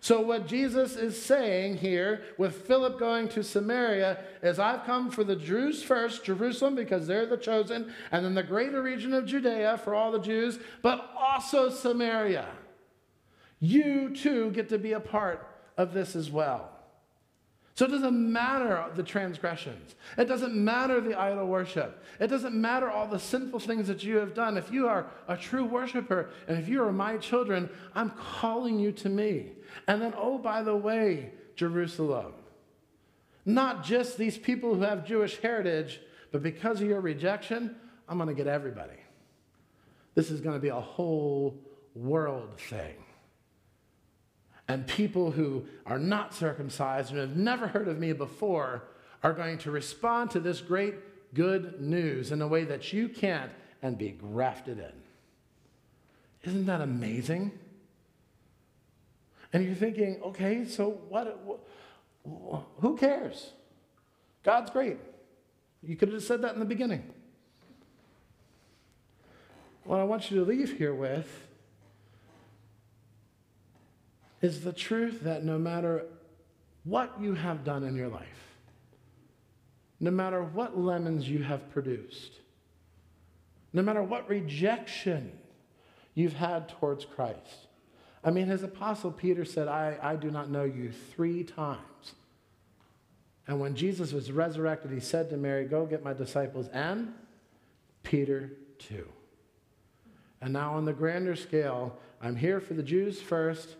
So, 0.00 0.20
what 0.20 0.46
Jesus 0.46 0.94
is 0.94 1.20
saying 1.20 1.78
here 1.78 2.22
with 2.38 2.66
Philip 2.66 3.00
going 3.00 3.28
to 3.30 3.42
Samaria 3.42 4.18
is 4.42 4.60
I've 4.60 4.84
come 4.84 5.10
for 5.10 5.24
the 5.24 5.34
Jews 5.34 5.82
first, 5.82 6.24
Jerusalem, 6.24 6.76
because 6.76 7.06
they're 7.06 7.26
the 7.26 7.36
chosen, 7.36 7.92
and 8.12 8.24
then 8.24 8.34
the 8.34 8.44
greater 8.44 8.80
region 8.80 9.12
of 9.12 9.26
Judea 9.26 9.78
for 9.78 9.94
all 9.94 10.12
the 10.12 10.20
Jews, 10.20 10.60
but 10.82 11.10
also 11.18 11.68
Samaria. 11.68 12.46
You 13.58 14.14
too 14.14 14.52
get 14.52 14.68
to 14.68 14.78
be 14.78 14.92
a 14.92 15.00
part 15.00 15.48
of 15.76 15.92
this 15.92 16.14
as 16.14 16.30
well. 16.30 16.77
So 17.78 17.84
it 17.84 17.92
doesn't 17.92 18.32
matter 18.32 18.86
the 18.96 19.04
transgressions. 19.04 19.94
It 20.16 20.24
doesn't 20.24 20.52
matter 20.52 21.00
the 21.00 21.16
idol 21.16 21.46
worship. 21.46 22.02
It 22.18 22.26
doesn't 22.26 22.52
matter 22.52 22.90
all 22.90 23.06
the 23.06 23.20
sinful 23.20 23.60
things 23.60 23.86
that 23.86 24.02
you 24.02 24.16
have 24.16 24.34
done. 24.34 24.58
If 24.58 24.72
you 24.72 24.88
are 24.88 25.06
a 25.28 25.36
true 25.36 25.64
worshiper 25.64 26.30
and 26.48 26.58
if 26.58 26.68
you 26.68 26.82
are 26.82 26.90
my 26.90 27.18
children, 27.18 27.70
I'm 27.94 28.10
calling 28.10 28.80
you 28.80 28.90
to 28.90 29.08
me. 29.08 29.52
And 29.86 30.02
then, 30.02 30.12
oh, 30.16 30.38
by 30.38 30.64
the 30.64 30.74
way, 30.74 31.30
Jerusalem, 31.54 32.32
not 33.46 33.84
just 33.84 34.18
these 34.18 34.36
people 34.36 34.74
who 34.74 34.82
have 34.82 35.06
Jewish 35.06 35.38
heritage, 35.38 36.00
but 36.32 36.42
because 36.42 36.80
of 36.80 36.88
your 36.88 37.00
rejection, 37.00 37.76
I'm 38.08 38.18
going 38.18 38.28
to 38.28 38.34
get 38.34 38.48
everybody. 38.48 38.98
This 40.16 40.32
is 40.32 40.40
going 40.40 40.56
to 40.56 40.60
be 40.60 40.70
a 40.70 40.80
whole 40.80 41.56
world 41.94 42.58
thing. 42.58 42.96
And 44.68 44.86
people 44.86 45.30
who 45.30 45.64
are 45.86 45.98
not 45.98 46.34
circumcised 46.34 47.10
and 47.10 47.18
have 47.18 47.36
never 47.36 47.66
heard 47.66 47.88
of 47.88 47.98
me 47.98 48.12
before 48.12 48.84
are 49.22 49.32
going 49.32 49.58
to 49.58 49.70
respond 49.70 50.30
to 50.32 50.40
this 50.40 50.60
great 50.60 50.94
good 51.34 51.80
news 51.80 52.32
in 52.32 52.42
a 52.42 52.46
way 52.46 52.64
that 52.64 52.92
you 52.92 53.08
can't 53.08 53.50
and 53.82 53.96
be 53.96 54.10
grafted 54.10 54.78
in. 54.78 54.92
Isn't 56.44 56.66
that 56.66 56.82
amazing? 56.82 57.52
And 59.52 59.64
you're 59.64 59.74
thinking, 59.74 60.20
okay, 60.22 60.66
so 60.66 61.00
what, 61.08 61.40
who 62.80 62.96
cares? 62.96 63.52
God's 64.42 64.70
great. 64.70 64.98
You 65.82 65.96
could 65.96 66.12
have 66.12 66.22
said 66.22 66.42
that 66.42 66.52
in 66.52 66.60
the 66.60 66.66
beginning. 66.66 67.02
What 69.84 70.00
I 70.00 70.04
want 70.04 70.30
you 70.30 70.44
to 70.44 70.44
leave 70.44 70.76
here 70.76 70.94
with 70.94 71.47
is 74.40 74.62
the 74.62 74.72
truth 74.72 75.22
that 75.22 75.44
no 75.44 75.58
matter 75.58 76.04
what 76.84 77.20
you 77.20 77.34
have 77.34 77.64
done 77.64 77.84
in 77.84 77.94
your 77.94 78.08
life, 78.08 78.26
no 80.00 80.10
matter 80.10 80.42
what 80.42 80.78
lemons 80.78 81.28
you 81.28 81.42
have 81.42 81.70
produced, 81.70 82.32
no 83.72 83.82
matter 83.82 84.02
what 84.02 84.28
rejection 84.28 85.32
you've 86.14 86.34
had 86.34 86.68
towards 86.68 87.04
Christ. 87.04 87.66
I 88.24 88.30
mean, 88.30 88.46
his 88.46 88.62
apostle 88.62 89.12
Peter 89.12 89.44
said, 89.44 89.68
I, 89.68 89.98
I 90.02 90.16
do 90.16 90.30
not 90.30 90.50
know 90.50 90.64
you 90.64 90.92
three 91.14 91.44
times. 91.44 92.14
And 93.46 93.60
when 93.60 93.74
Jesus 93.74 94.12
was 94.12 94.30
resurrected, 94.30 94.90
he 94.90 95.00
said 95.00 95.30
to 95.30 95.36
Mary, 95.36 95.64
Go 95.64 95.86
get 95.86 96.04
my 96.04 96.12
disciples, 96.12 96.68
and 96.68 97.14
Peter 98.02 98.52
too. 98.78 99.08
And 100.40 100.52
now, 100.52 100.74
on 100.74 100.84
the 100.84 100.92
grander 100.92 101.34
scale, 101.34 101.98
I'm 102.20 102.36
here 102.36 102.60
for 102.60 102.74
the 102.74 102.82
Jews 102.82 103.20
first, 103.20 103.76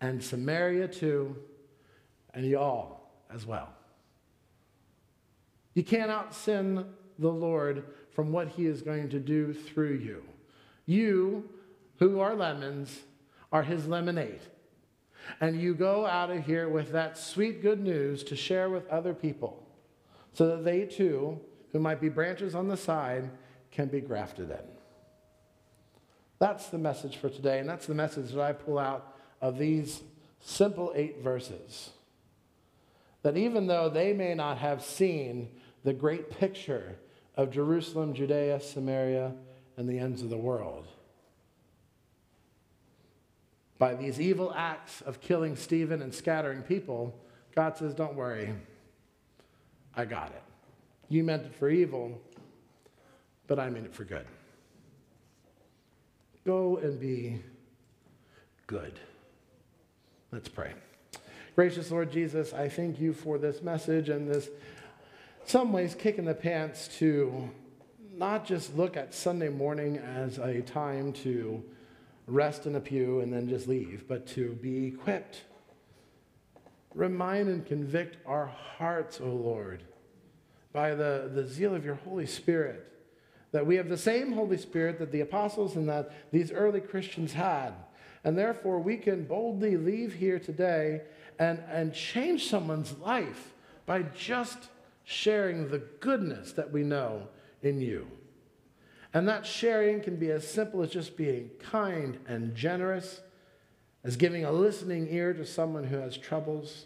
and 0.00 0.22
Samaria 0.22 0.88
too, 0.88 1.36
and 2.34 2.46
y'all 2.46 3.00
as 3.32 3.46
well. 3.46 3.68
You 5.74 5.84
can't 5.84 6.10
out 6.10 6.34
sin 6.34 6.84
the 7.18 7.28
Lord 7.28 7.84
from 8.12 8.32
what 8.32 8.48
he 8.48 8.66
is 8.66 8.82
going 8.82 9.08
to 9.10 9.20
do 9.20 9.52
through 9.52 9.94
you. 9.94 10.24
You, 10.86 11.48
who 11.98 12.20
are 12.20 12.34
lemons, 12.34 13.00
are 13.52 13.62
his 13.62 13.86
lemonade. 13.86 14.40
And 15.40 15.60
you 15.60 15.74
go 15.74 16.06
out 16.06 16.30
of 16.30 16.44
here 16.44 16.68
with 16.68 16.92
that 16.92 17.18
sweet 17.18 17.62
good 17.62 17.80
news 17.80 18.24
to 18.24 18.36
share 18.36 18.70
with 18.70 18.88
other 18.88 19.14
people 19.14 19.66
so 20.32 20.48
that 20.48 20.64
they 20.64 20.86
too, 20.86 21.38
who 21.72 21.78
might 21.78 22.00
be 22.00 22.08
branches 22.08 22.54
on 22.54 22.68
the 22.68 22.76
side, 22.76 23.30
can 23.70 23.88
be 23.88 24.00
grafted 24.00 24.50
in. 24.50 24.56
That's 26.38 26.68
the 26.68 26.78
message 26.78 27.18
for 27.18 27.28
today, 27.28 27.58
and 27.58 27.68
that's 27.68 27.86
the 27.86 27.94
message 27.94 28.32
that 28.32 28.40
I 28.40 28.52
pull 28.52 28.78
out 28.78 29.09
of 29.40 29.58
these 29.58 30.02
simple 30.40 30.92
eight 30.94 31.22
verses. 31.22 31.90
That 33.22 33.36
even 33.36 33.66
though 33.66 33.88
they 33.88 34.12
may 34.12 34.34
not 34.34 34.58
have 34.58 34.82
seen 34.82 35.48
the 35.84 35.92
great 35.92 36.30
picture 36.30 36.96
of 37.36 37.50
Jerusalem, 37.50 38.14
Judea, 38.14 38.60
Samaria, 38.60 39.34
and 39.76 39.88
the 39.88 39.98
ends 39.98 40.22
of 40.22 40.30
the 40.30 40.36
world, 40.36 40.86
by 43.78 43.94
these 43.94 44.20
evil 44.20 44.52
acts 44.54 45.00
of 45.02 45.20
killing 45.20 45.56
Stephen 45.56 46.02
and 46.02 46.14
scattering 46.14 46.62
people, 46.62 47.18
God 47.54 47.76
says, 47.78 47.94
Don't 47.94 48.14
worry, 48.14 48.54
I 49.96 50.04
got 50.04 50.28
it. 50.30 50.42
You 51.08 51.24
meant 51.24 51.46
it 51.46 51.54
for 51.54 51.70
evil, 51.70 52.20
but 53.46 53.58
I 53.58 53.70
mean 53.70 53.84
it 53.84 53.94
for 53.94 54.04
good. 54.04 54.26
Go 56.44 56.76
and 56.76 57.00
be 57.00 57.42
good. 58.66 58.98
Let's 60.32 60.48
pray. 60.48 60.74
Gracious 61.56 61.90
Lord 61.90 62.12
Jesus, 62.12 62.52
I 62.52 62.68
thank 62.68 63.00
you 63.00 63.12
for 63.12 63.36
this 63.36 63.62
message 63.62 64.08
and 64.08 64.30
this, 64.30 64.48
some 65.44 65.72
ways, 65.72 65.96
kick 65.96 66.18
in 66.18 66.24
the 66.24 66.34
pants 66.34 66.86
to 66.98 67.50
not 68.16 68.46
just 68.46 68.76
look 68.76 68.96
at 68.96 69.12
Sunday 69.12 69.48
morning 69.48 69.98
as 69.98 70.38
a 70.38 70.60
time 70.60 71.12
to 71.14 71.64
rest 72.28 72.66
in 72.66 72.76
a 72.76 72.80
pew 72.80 73.18
and 73.18 73.32
then 73.32 73.48
just 73.48 73.66
leave, 73.66 74.06
but 74.06 74.24
to 74.28 74.52
be 74.62 74.86
equipped. 74.86 75.42
Remind 76.94 77.48
and 77.48 77.66
convict 77.66 78.18
our 78.24 78.46
hearts, 78.46 79.20
O 79.20 79.26
Lord, 79.26 79.82
by 80.72 80.94
the, 80.94 81.28
the 81.34 81.44
zeal 81.44 81.74
of 81.74 81.84
your 81.84 81.96
Holy 81.96 82.26
Spirit, 82.26 82.86
that 83.50 83.66
we 83.66 83.74
have 83.74 83.88
the 83.88 83.98
same 83.98 84.30
Holy 84.30 84.58
Spirit 84.58 85.00
that 85.00 85.10
the 85.10 85.22
apostles 85.22 85.74
and 85.74 85.88
that 85.88 86.12
these 86.30 86.52
early 86.52 86.80
Christians 86.80 87.32
had 87.32 87.74
and 88.24 88.36
therefore, 88.36 88.78
we 88.78 88.96
can 88.96 89.24
boldly 89.24 89.76
leave 89.76 90.14
here 90.14 90.38
today 90.38 91.02
and, 91.38 91.62
and 91.70 91.94
change 91.94 92.48
someone's 92.48 92.98
life 92.98 93.54
by 93.86 94.02
just 94.02 94.68
sharing 95.04 95.68
the 95.68 95.78
goodness 95.78 96.52
that 96.52 96.70
we 96.70 96.82
know 96.82 97.28
in 97.62 97.80
you. 97.80 98.06
And 99.14 99.26
that 99.26 99.46
sharing 99.46 100.00
can 100.02 100.16
be 100.16 100.30
as 100.30 100.46
simple 100.46 100.82
as 100.82 100.90
just 100.90 101.16
being 101.16 101.50
kind 101.58 102.18
and 102.28 102.54
generous, 102.54 103.20
as 104.04 104.16
giving 104.16 104.44
a 104.44 104.52
listening 104.52 105.08
ear 105.10 105.32
to 105.32 105.46
someone 105.46 105.84
who 105.84 105.96
has 105.96 106.16
troubles, 106.16 106.84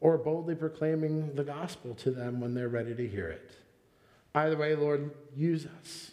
or 0.00 0.16
boldly 0.16 0.54
proclaiming 0.54 1.34
the 1.34 1.44
gospel 1.44 1.94
to 1.96 2.10
them 2.10 2.40
when 2.40 2.54
they're 2.54 2.68
ready 2.68 2.94
to 2.94 3.06
hear 3.06 3.28
it. 3.28 3.50
Either 4.34 4.56
way, 4.56 4.74
Lord, 4.74 5.10
use 5.36 5.66
us. 5.80 6.12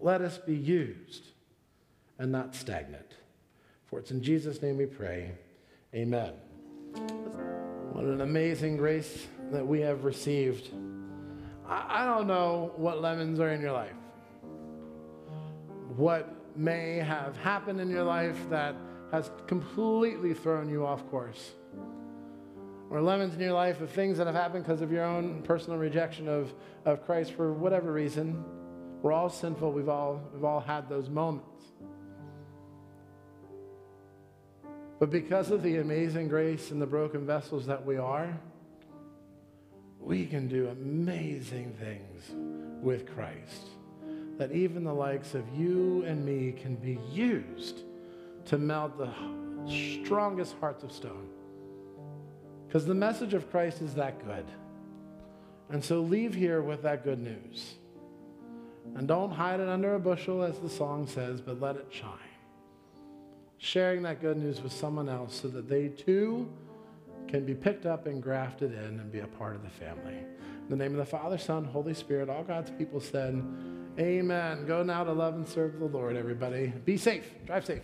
Let 0.00 0.20
us 0.20 0.38
be 0.38 0.54
used 0.54 1.28
and 2.18 2.32
not 2.32 2.54
stagnant. 2.54 3.14
For 3.86 3.98
it's 3.98 4.10
in 4.10 4.22
Jesus' 4.22 4.60
name 4.60 4.76
we 4.76 4.86
pray. 4.86 5.32
Amen. 5.94 6.32
What 7.92 8.04
an 8.04 8.20
amazing 8.20 8.76
grace 8.76 9.26
that 9.50 9.66
we 9.66 9.80
have 9.80 10.04
received. 10.04 10.70
I, 11.66 12.02
I 12.02 12.04
don't 12.04 12.26
know 12.26 12.72
what 12.76 13.00
lemons 13.00 13.40
are 13.40 13.50
in 13.50 13.60
your 13.60 13.72
life, 13.72 13.96
what 15.96 16.34
may 16.56 16.96
have 16.96 17.36
happened 17.36 17.80
in 17.80 17.88
your 17.88 18.04
life 18.04 18.38
that 18.50 18.74
has 19.12 19.30
completely 19.46 20.34
thrown 20.34 20.68
you 20.68 20.84
off 20.84 21.08
course. 21.10 21.52
Or 22.90 23.00
lemons 23.02 23.34
in 23.34 23.40
your 23.40 23.52
life 23.52 23.80
of 23.80 23.90
things 23.90 24.18
that 24.18 24.26
have 24.26 24.34
happened 24.34 24.64
because 24.64 24.80
of 24.80 24.90
your 24.90 25.04
own 25.04 25.42
personal 25.42 25.78
rejection 25.78 26.26
of, 26.26 26.52
of 26.84 27.04
Christ 27.04 27.32
for 27.32 27.52
whatever 27.52 27.92
reason. 27.92 28.42
We're 29.02 29.12
all 29.12 29.28
sinful. 29.28 29.72
We've 29.72 29.88
all, 29.88 30.20
we've 30.32 30.44
all 30.44 30.60
had 30.60 30.88
those 30.88 31.08
moments. 31.08 31.64
But 34.98 35.10
because 35.10 35.50
of 35.50 35.62
the 35.62 35.76
amazing 35.76 36.28
grace 36.28 36.70
and 36.70 36.82
the 36.82 36.86
broken 36.86 37.24
vessels 37.24 37.66
that 37.66 37.84
we 37.84 37.96
are, 37.96 38.36
we 40.00 40.26
can 40.26 40.48
do 40.48 40.68
amazing 40.68 41.74
things 41.78 42.30
with 42.82 43.06
Christ. 43.14 43.68
That 44.38 44.52
even 44.52 44.84
the 44.84 44.94
likes 44.94 45.34
of 45.34 45.44
you 45.56 46.04
and 46.04 46.24
me 46.24 46.52
can 46.52 46.76
be 46.76 46.98
used 47.10 47.82
to 48.46 48.58
melt 48.58 48.96
the 48.98 49.12
strongest 50.02 50.56
hearts 50.60 50.82
of 50.82 50.90
stone. 50.90 51.28
Because 52.66 52.86
the 52.86 52.94
message 52.94 53.34
of 53.34 53.50
Christ 53.50 53.82
is 53.82 53.94
that 53.94 54.24
good. 54.24 54.46
And 55.70 55.84
so 55.84 56.00
leave 56.00 56.34
here 56.34 56.62
with 56.62 56.82
that 56.82 57.04
good 57.04 57.18
news. 57.18 57.74
And 58.94 59.06
don't 59.06 59.30
hide 59.30 59.60
it 59.60 59.68
under 59.68 59.94
a 59.94 60.00
bushel, 60.00 60.42
as 60.42 60.58
the 60.58 60.68
song 60.68 61.06
says, 61.06 61.40
but 61.40 61.60
let 61.60 61.76
it 61.76 61.86
shine. 61.90 62.27
Sharing 63.58 64.02
that 64.02 64.20
good 64.20 64.36
news 64.36 64.62
with 64.62 64.72
someone 64.72 65.08
else 65.08 65.40
so 65.40 65.48
that 65.48 65.68
they 65.68 65.88
too 65.88 66.48
can 67.26 67.44
be 67.44 67.54
picked 67.54 67.86
up 67.86 68.06
and 68.06 68.22
grafted 68.22 68.72
in 68.72 69.00
and 69.00 69.12
be 69.12 69.18
a 69.18 69.26
part 69.26 69.56
of 69.56 69.62
the 69.62 69.68
family. 69.68 70.14
In 70.14 70.68
the 70.68 70.76
name 70.76 70.92
of 70.92 70.98
the 70.98 71.04
Father, 71.04 71.36
Son, 71.36 71.64
Holy 71.64 71.94
Spirit, 71.94 72.30
all 72.30 72.44
God's 72.44 72.70
people 72.70 73.00
said, 73.00 73.42
Amen. 73.98 74.64
Go 74.64 74.82
now 74.82 75.02
to 75.02 75.12
love 75.12 75.34
and 75.34 75.46
serve 75.46 75.78
the 75.78 75.86
Lord, 75.86 76.16
everybody. 76.16 76.72
Be 76.84 76.96
safe. 76.96 77.28
Drive 77.46 77.66
safe. 77.66 77.82